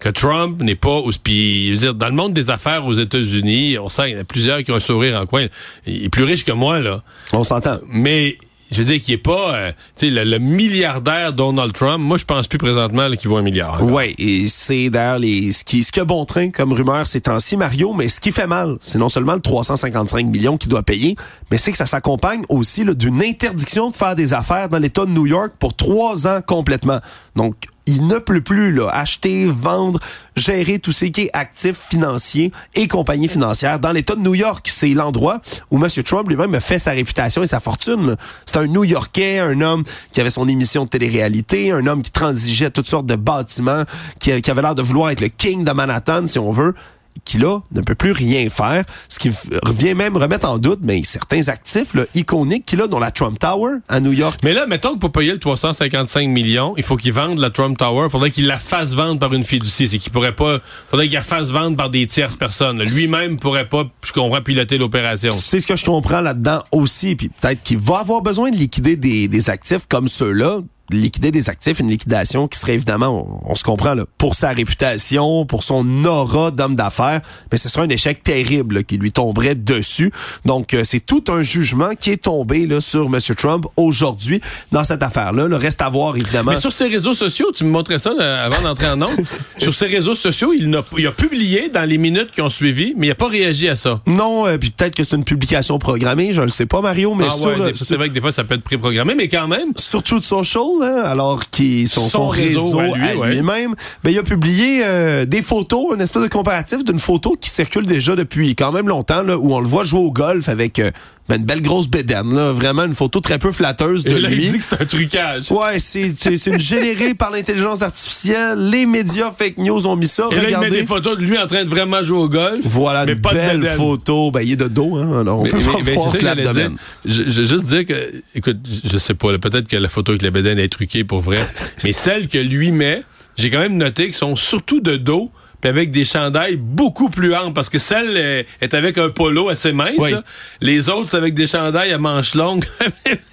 que 0.00 0.08
Trump 0.08 0.60
n'est 0.62 0.74
pas... 0.74 1.00
Puis, 1.22 1.68
je 1.68 1.72
veux 1.72 1.78
dire, 1.78 1.94
dans 1.94 2.08
le 2.08 2.14
monde 2.14 2.34
des 2.34 2.50
affaires 2.50 2.84
aux 2.84 2.92
États-Unis, 2.94 3.78
on 3.78 3.88
sent 3.88 4.06
qu'il 4.06 4.14
y 4.14 4.18
en 4.18 4.20
a 4.20 4.24
plusieurs 4.24 4.62
qui 4.64 4.72
ont 4.72 4.76
un 4.76 4.80
sourire 4.80 5.20
en 5.20 5.24
coin. 5.26 5.46
Il 5.86 6.04
est 6.04 6.08
plus 6.08 6.24
riche 6.24 6.44
que 6.44 6.52
moi, 6.52 6.80
là. 6.80 7.02
On 7.32 7.44
s'entend. 7.44 7.78
Mais... 7.88 8.38
Je 8.74 8.82
veux 8.82 8.84
dire 8.86 9.00
qu'il 9.00 9.14
est 9.14 9.18
pas, 9.18 9.54
euh, 9.54 9.72
le, 10.02 10.24
le 10.24 10.38
milliardaire 10.38 11.32
Donald 11.32 11.72
Trump. 11.72 12.02
Moi, 12.02 12.18
je 12.18 12.24
pense 12.24 12.48
plus 12.48 12.58
présentement 12.58 13.08
qu'il 13.12 13.30
vaut 13.30 13.36
un 13.36 13.42
milliard. 13.42 13.80
Ouais, 13.84 14.14
et 14.18 14.46
c'est 14.48 14.90
d'ailleurs 14.90 15.20
les 15.20 15.52
ce 15.52 15.62
qui 15.62 15.84
ce 15.84 16.00
bon 16.00 16.24
train 16.24 16.50
comme 16.50 16.72
rumeur 16.72 17.06
ces 17.06 17.20
temps-ci 17.20 17.56
Mario, 17.56 17.92
mais 17.92 18.08
ce 18.08 18.20
qui 18.20 18.32
fait 18.32 18.48
mal, 18.48 18.76
c'est 18.80 18.98
non 18.98 19.08
seulement 19.08 19.34
le 19.34 19.40
355 19.40 20.26
millions 20.26 20.56
qu'il 20.56 20.70
doit 20.70 20.82
payer, 20.82 21.14
mais 21.52 21.58
c'est 21.58 21.70
que 21.70 21.76
ça 21.76 21.86
s'accompagne 21.86 22.42
aussi 22.48 22.84
d'une 22.84 23.22
interdiction 23.22 23.90
de 23.90 23.94
faire 23.94 24.16
des 24.16 24.34
affaires 24.34 24.68
dans 24.68 24.78
l'État 24.78 25.06
de 25.06 25.10
New 25.10 25.26
York 25.26 25.52
pour 25.60 25.74
trois 25.74 26.26
ans 26.26 26.40
complètement. 26.44 26.98
Donc 27.36 27.54
il 27.86 28.06
ne 28.06 28.18
peut 28.18 28.40
plus 28.40 28.72
là, 28.72 28.88
acheter, 28.88 29.46
vendre, 29.46 30.00
gérer 30.36 30.78
tout 30.78 30.92
ce 30.92 31.04
qui 31.06 31.22
est 31.22 31.30
actifs 31.32 31.78
financiers 31.78 32.50
et 32.74 32.88
compagnies 32.88 33.28
financières 33.28 33.78
dans 33.78 33.92
l'État 33.92 34.14
de 34.14 34.20
New 34.20 34.34
York. 34.34 34.68
C'est 34.70 34.88
l'endroit 34.88 35.40
où 35.70 35.82
M. 35.82 35.88
Trump 36.04 36.28
lui-même 36.28 36.54
a 36.54 36.60
fait 36.60 36.78
sa 36.78 36.92
réputation 36.92 37.42
et 37.42 37.46
sa 37.46 37.60
fortune. 37.60 38.16
C'est 38.46 38.56
un 38.56 38.66
New-Yorkais, 38.66 39.38
un 39.40 39.60
homme 39.60 39.84
qui 40.12 40.20
avait 40.20 40.30
son 40.30 40.48
émission 40.48 40.84
de 40.84 40.88
télé-réalité, 40.88 41.72
un 41.72 41.86
homme 41.86 42.02
qui 42.02 42.10
transigeait 42.10 42.70
toutes 42.70 42.88
sortes 42.88 43.06
de 43.06 43.16
bâtiments, 43.16 43.84
qui, 44.18 44.40
qui 44.40 44.50
avait 44.50 44.62
l'air 44.62 44.74
de 44.74 44.82
vouloir 44.82 45.10
être 45.10 45.20
le 45.20 45.28
king 45.28 45.64
de 45.64 45.72
Manhattan, 45.72 46.26
si 46.26 46.38
on 46.38 46.50
veut 46.50 46.74
qui 47.24 47.38
là 47.38 47.60
ne 47.72 47.80
peut 47.80 47.94
plus 47.94 48.12
rien 48.12 48.48
faire, 48.48 48.84
ce 49.08 49.18
qui 49.18 49.30
revient 49.62 49.94
même 49.94 50.16
remettre 50.16 50.48
en 50.48 50.58
doute 50.58 50.80
mais 50.82 51.02
certains 51.04 51.48
actifs 51.48 51.94
là, 51.94 52.04
iconiques 52.14 52.66
qu'il 52.66 52.80
a 52.82 52.86
dont 52.86 52.98
la 52.98 53.10
Trump 53.10 53.38
Tower 53.38 53.76
à 53.88 54.00
New 54.00 54.12
York. 54.12 54.40
Mais 54.42 54.52
là, 54.52 54.66
mettons 54.66 54.94
que 54.94 54.98
pour 54.98 55.12
payer 55.12 55.32
le 55.32 55.38
355 55.38 56.28
millions, 56.28 56.74
il 56.76 56.82
faut 56.82 56.96
qu'il 56.96 57.12
vende 57.12 57.38
la 57.38 57.50
Trump 57.50 57.78
Tower. 57.78 58.06
Il 58.06 58.10
faudrait 58.10 58.30
qu'il 58.30 58.46
la 58.46 58.58
fasse 58.58 58.94
vendre 58.94 59.18
par 59.18 59.32
une 59.32 59.44
fiducie. 59.44 59.88
C'est 59.88 59.98
qu'il 59.98 60.12
pourrait 60.12 60.34
pas. 60.34 60.60
faudrait 60.90 61.06
qu'il 61.06 61.14
la 61.14 61.22
fasse 61.22 61.50
vendre 61.50 61.76
par 61.76 61.90
des 61.90 62.06
tierces 62.06 62.36
personnes. 62.36 62.82
Lui-même 62.82 63.38
pourrait 63.38 63.68
pas, 63.68 63.84
je 64.04 64.12
comprends, 64.12 64.42
piloter 64.42 64.78
l'opération. 64.78 65.30
C'est 65.32 65.60
ce 65.60 65.66
que 65.66 65.76
je 65.76 65.84
comprends 65.84 66.20
là-dedans 66.20 66.64
aussi. 66.72 67.14
Puis 67.14 67.28
peut-être 67.28 67.62
qu'il 67.62 67.78
va 67.78 67.98
avoir 67.98 68.22
besoin 68.22 68.50
de 68.50 68.56
liquider 68.56 68.96
des, 68.96 69.28
des 69.28 69.50
actifs 69.50 69.86
comme 69.88 70.08
ceux-là. 70.08 70.60
Liquider 70.90 71.30
des 71.30 71.48
actifs, 71.48 71.80
une 71.80 71.88
liquidation 71.88 72.46
qui 72.46 72.58
serait 72.58 72.74
évidemment, 72.74 73.40
on, 73.46 73.52
on 73.52 73.54
se 73.54 73.64
comprend, 73.64 73.94
là, 73.94 74.04
pour 74.18 74.34
sa 74.34 74.50
réputation, 74.50 75.46
pour 75.46 75.62
son 75.62 76.04
aura 76.04 76.50
d'homme 76.50 76.74
d'affaires, 76.74 77.22
mais 77.50 77.56
ce 77.58 77.68
serait 77.68 77.86
un 77.86 77.88
échec 77.88 78.22
terrible 78.22 78.76
là, 78.76 78.82
qui 78.82 78.98
lui 78.98 79.10
tomberait 79.12 79.54
dessus. 79.54 80.12
Donc, 80.44 80.74
euh, 80.74 80.82
c'est 80.84 81.00
tout 81.00 81.24
un 81.28 81.40
jugement 81.42 81.90
qui 81.98 82.10
est 82.10 82.22
tombé 82.24 82.66
là, 82.66 82.80
sur 82.80 83.06
M. 83.06 83.18
Trump 83.36 83.64
aujourd'hui 83.76 84.40
dans 84.72 84.84
cette 84.84 85.02
affaire-là. 85.02 85.48
Le 85.48 85.56
reste 85.56 85.80
à 85.80 85.88
voir, 85.88 86.16
évidemment. 86.16 86.50
Mais 86.52 86.60
sur 86.60 86.72
ses 86.72 86.88
réseaux 86.88 87.14
sociaux, 87.14 87.50
tu 87.54 87.64
me 87.64 87.70
montrais 87.70 87.98
ça 87.98 88.12
euh, 88.20 88.46
avant 88.46 88.60
d'entrer 88.62 88.88
en 88.88 89.00
ondes. 89.00 89.24
sur 89.58 89.72
ses 89.72 89.86
réseaux 89.86 90.14
sociaux, 90.14 90.52
il, 90.52 90.68
n'a- 90.68 90.82
il 90.98 91.06
a 91.06 91.12
publié 91.12 91.70
dans 91.70 91.88
les 91.88 91.96
minutes 91.98 92.30
qui 92.32 92.42
ont 92.42 92.50
suivi, 92.50 92.92
mais 92.96 93.06
il 93.06 93.10
n'a 93.10 93.14
pas 93.14 93.28
réagi 93.28 93.68
à 93.68 93.76
ça. 93.76 94.00
Non, 94.06 94.46
euh, 94.46 94.58
puis 94.58 94.70
peut-être 94.70 94.94
que 94.94 95.02
c'est 95.02 95.16
une 95.16 95.24
publication 95.24 95.78
programmée, 95.78 96.32
je 96.34 96.42
ne 96.42 96.48
sais 96.48 96.66
pas, 96.66 96.82
Mario, 96.82 97.14
mais 97.14 97.24
ah 97.28 97.30
sur, 97.30 97.46
ouais, 97.46 97.60
euh, 97.60 97.66
des- 97.72 97.74
c'est 97.78 97.84
sur- 97.86 97.96
vrai 97.96 98.08
que 98.10 98.14
des 98.14 98.20
fois, 98.20 98.32
ça 98.32 98.44
peut 98.44 98.54
être 98.54 98.62
préprogrammé, 98.64 99.14
mais 99.14 99.28
quand 99.28 99.48
même. 99.48 99.68
sur 99.78 100.02
Truth 100.02 100.24
Social, 100.24 100.62
hein, 100.82 101.02
alors 101.04 101.48
qui 101.50 101.88
son, 101.88 102.02
Son 102.02 102.10
son 102.10 102.28
réseau 102.28 102.76
réseau, 102.76 102.94
à 102.94 103.26
lui, 103.26 103.36
lui-même, 103.36 103.74
ben, 104.02 104.10
il 104.10 104.18
a 104.18 104.22
publié 104.22 104.82
euh, 104.84 105.24
des 105.24 105.42
photos, 105.42 105.94
une 105.94 106.00
espèce 106.00 106.22
de 106.22 106.28
comparatif 106.28 106.84
d'une 106.84 106.98
photo 106.98 107.36
qui 107.38 107.50
circule 107.50 107.86
déjà 107.86 108.16
depuis 108.16 108.54
quand 108.54 108.72
même 108.72 108.88
longtemps, 108.88 109.22
là, 109.22 109.38
où 109.38 109.54
on 109.54 109.60
le 109.60 109.68
voit 109.68 109.84
jouer 109.84 110.00
au 110.00 110.10
golf 110.10 110.48
avec 110.48 110.78
euh, 110.78 110.90
ben, 111.28 111.36
une 111.36 111.44
belle 111.44 111.62
grosse 111.62 111.88
bédaine, 111.88 112.34
là, 112.34 112.52
vraiment 112.52 112.84
une 112.84 112.94
photo 112.94 113.18
très 113.20 113.38
peu 113.38 113.50
flatteuse 113.50 114.04
de 114.04 114.10
Et 114.10 114.20
là, 114.20 114.28
lui. 114.28 114.44
il 114.44 114.52
dit 114.52 114.58
que 114.58 114.64
c'est 114.64 114.80
un 114.80 114.84
trucage. 114.84 115.50
Ouais, 115.52 115.78
c'est 115.78 116.14
c'est 116.18 116.60
générée 116.60 117.14
par 117.14 117.30
l'intelligence 117.30 117.80
artificielle. 117.82 118.58
Les 118.68 118.84
médias 118.84 119.30
fake 119.30 119.56
news 119.58 119.86
ont 119.86 119.96
mis 119.96 120.06
ça. 120.06 120.28
Et 120.30 120.34
là, 120.34 120.42
il 120.50 120.58
met 120.58 120.70
des 120.70 120.86
photos 120.86 121.16
de 121.16 121.22
lui 121.24 121.38
en 121.38 121.46
train 121.46 121.64
de 121.64 121.68
vraiment 121.70 122.02
jouer 122.02 122.18
au 122.18 122.28
golf. 122.28 122.58
Voilà, 122.62 123.06
mais 123.06 123.12
une 123.12 123.20
pas 123.22 123.30
de 123.30 123.36
belle 123.36 123.60
bédaine. 123.60 123.76
photo. 123.76 124.30
Ben, 124.30 124.40
il 124.42 124.52
est 124.52 124.56
de 124.56 124.68
dos, 124.68 124.96
hein. 124.96 125.20
Alors, 125.20 125.40
on 125.40 125.44
Mais, 125.44 125.50
peut 125.50 125.56
mais- 125.58 125.64
pas 125.64 125.78
mais 125.84 125.94
voir 125.94 126.10
c'est 126.10 126.20
ça 126.22 126.34
que 126.36 126.52
dire. 126.52 126.70
Je, 127.06 127.22
je 127.22 127.40
veux 127.40 127.46
juste 127.46 127.64
dire 127.66 127.86
que, 127.86 128.22
écoute, 128.34 128.58
je 128.84 128.98
sais 128.98 129.14
pas, 129.14 129.38
peut-être 129.38 129.66
que 129.66 129.76
la 129.76 129.88
photo 129.88 130.12
avec 130.12 130.22
la 130.22 130.30
bédaine 130.30 130.58
est 130.58 130.68
truquée 130.68 131.04
pour 131.04 131.20
vrai, 131.20 131.38
mais 131.84 131.92
celle 131.92 132.28
que 132.28 132.36
lui 132.38 132.70
met, 132.70 133.02
j'ai 133.36 133.50
quand 133.50 133.60
même 133.60 133.76
noté 133.78 134.04
qu'ils 134.04 134.14
sont 134.14 134.36
surtout 134.36 134.80
de 134.80 134.96
dos 134.96 135.30
puis 135.64 135.70
avec 135.70 135.90
des 135.90 136.04
chandails 136.04 136.56
beaucoup 136.56 137.08
plus 137.08 137.34
amples, 137.34 137.54
parce 137.54 137.70
que 137.70 137.78
celle 137.78 138.18
euh, 138.18 138.42
est 138.60 138.74
avec 138.74 138.98
un 138.98 139.08
polo 139.08 139.48
assez 139.48 139.72
mince. 139.72 139.94
Oui. 139.96 140.12
Les 140.60 140.90
autres, 140.90 141.08
c'est 141.08 141.16
avec 141.16 141.32
des 141.32 141.46
chandails 141.46 141.90
à 141.90 141.96
manches 141.96 142.34
longues. 142.34 142.66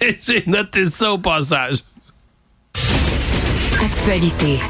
J'ai 0.26 0.42
noté 0.46 0.88
ça 0.88 1.12
au 1.12 1.18
passage. 1.18 1.80
Actualité. 3.84 4.60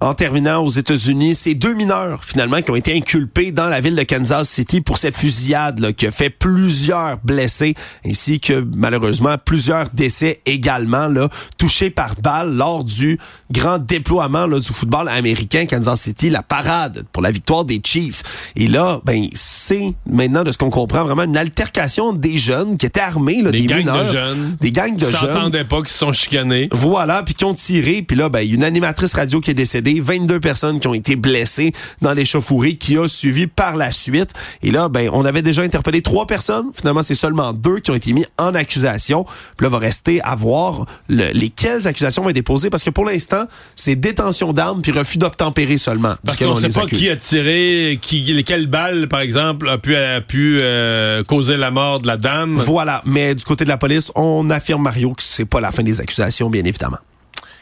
En 0.00 0.14
terminant 0.14 0.62
aux 0.64 0.68
États-Unis, 0.68 1.34
c'est 1.34 1.54
deux 1.54 1.74
mineurs 1.74 2.22
finalement 2.22 2.62
qui 2.62 2.70
ont 2.70 2.76
été 2.76 2.96
inculpés 2.96 3.50
dans 3.50 3.66
la 3.68 3.80
ville 3.80 3.96
de 3.96 4.04
Kansas 4.04 4.48
City 4.48 4.80
pour 4.80 4.96
cette 4.96 5.16
fusillade 5.16 5.80
là, 5.80 5.92
qui 5.92 6.06
a 6.06 6.12
fait 6.12 6.30
plusieurs 6.30 7.18
blessés 7.24 7.74
ainsi 8.06 8.38
que 8.38 8.64
malheureusement 8.76 9.34
plusieurs 9.44 9.88
décès 9.90 10.40
également 10.46 11.08
là, 11.08 11.28
touchés 11.58 11.90
par 11.90 12.14
balle 12.14 12.54
lors 12.54 12.84
du 12.84 13.18
grand 13.50 13.78
déploiement 13.78 14.46
là, 14.46 14.60
du 14.60 14.68
football 14.68 15.08
américain 15.08 15.66
Kansas 15.66 16.00
City, 16.00 16.30
la 16.30 16.44
parade 16.44 17.04
pour 17.10 17.20
la 17.20 17.32
victoire 17.32 17.64
des 17.64 17.80
Chiefs. 17.84 18.22
Et 18.54 18.68
là, 18.68 19.00
ben 19.04 19.26
c'est 19.34 19.94
maintenant 20.08 20.44
de 20.44 20.52
ce 20.52 20.58
qu'on 20.58 20.70
comprend 20.70 21.02
vraiment 21.02 21.24
une 21.24 21.36
altercation 21.36 22.12
des 22.12 22.38
jeunes 22.38 22.76
qui 22.76 22.86
étaient 22.86 23.00
armés, 23.00 23.42
là, 23.42 23.50
Des 23.50 23.62
des, 23.62 23.66
gangs 23.66 23.78
mineurs, 23.78 24.04
de 24.04 24.10
jeunes. 24.12 24.56
des 24.60 24.70
gangs 24.70 24.94
de 24.94 25.04
Qui 25.04 25.10
jeunes. 25.10 25.32
s'entendaient 25.32 25.64
pas, 25.64 25.82
qui 25.82 25.92
se 25.92 25.98
sont 25.98 26.12
chicanés. 26.12 26.68
Voilà, 26.70 27.24
puis 27.24 27.34
qui 27.34 27.44
ont 27.44 27.54
tiré, 27.54 28.02
puis 28.02 28.16
là, 28.16 28.28
ben, 28.28 28.42
il 28.42 28.50
y 28.50 28.52
a 28.52 28.54
une 28.54 28.62
animatrice 28.64 29.12
radio 29.14 29.40
qui 29.40 29.50
est 29.50 29.54
décédée, 29.54 29.87
22 30.00 30.40
personnes 30.40 30.80
qui 30.80 30.86
ont 30.88 30.94
été 30.94 31.16
blessées 31.16 31.72
dans 32.02 32.12
l'échauffourée 32.14 32.74
qui 32.76 32.96
a 32.96 33.08
suivi 33.08 33.46
par 33.46 33.76
la 33.76 33.90
suite. 33.92 34.30
Et 34.62 34.70
là, 34.70 34.88
ben, 34.88 35.10
on 35.12 35.24
avait 35.24 35.42
déjà 35.42 35.62
interpellé 35.62 36.02
trois 36.02 36.26
personnes. 36.26 36.66
Finalement, 36.74 37.02
c'est 37.02 37.14
seulement 37.14 37.52
deux 37.52 37.78
qui 37.80 37.90
ont 37.90 37.94
été 37.94 38.12
mis 38.12 38.24
en 38.38 38.54
accusation. 38.54 39.24
Puis 39.56 39.64
là, 39.64 39.68
va 39.70 39.78
rester 39.78 40.20
à 40.22 40.34
voir 40.34 40.84
le- 41.08 41.32
lesquelles 41.32 41.86
accusations 41.88 42.22
vont 42.22 42.28
être 42.30 42.34
déposées 42.34 42.70
parce 42.70 42.82
que 42.84 42.90
pour 42.90 43.04
l'instant, 43.04 43.44
c'est 43.76 43.96
détention 43.96 44.52
d'armes 44.52 44.82
puis 44.82 44.92
refus 44.92 45.18
d'obtempérer 45.18 45.76
seulement. 45.76 46.14
Parce 46.24 46.36
qu'on 46.36 46.46
on 46.50 46.56
sait 46.56 46.68
pas 46.68 46.82
accuse. 46.82 46.98
qui 46.98 47.10
a 47.10 47.16
tiré, 47.16 47.98
qui, 48.00 48.44
quelle 48.44 48.66
balle, 48.66 49.08
par 49.08 49.20
exemple, 49.20 49.68
a 49.68 49.78
pu, 49.78 49.96
a 49.96 50.20
pu 50.20 50.58
euh, 50.60 51.22
causer 51.24 51.56
la 51.56 51.70
mort 51.70 52.00
de 52.00 52.06
la 52.06 52.16
dame. 52.16 52.56
Voilà, 52.56 53.02
mais 53.04 53.34
du 53.34 53.44
côté 53.44 53.64
de 53.64 53.68
la 53.68 53.78
police, 53.78 54.12
on 54.14 54.48
affirme 54.50 54.82
Mario 54.82 55.12
que 55.14 55.22
c'est 55.22 55.44
pas 55.44 55.60
la 55.60 55.72
fin 55.72 55.82
des 55.82 56.00
accusations, 56.00 56.50
bien 56.50 56.64
évidemment. 56.64 56.98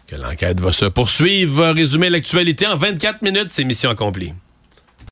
Que 0.07 0.15
l'enquête 0.15 0.61
va 0.61 0.71
se 0.71 0.85
poursuivre. 0.85 1.67
Résumer 1.71 2.11
l'actualité 2.11 2.67
en 2.67 2.77
24 2.77 3.23
minutes, 3.23 3.49
c'est 3.49 3.65
mission 3.65 3.91
accomplie. 3.91 4.33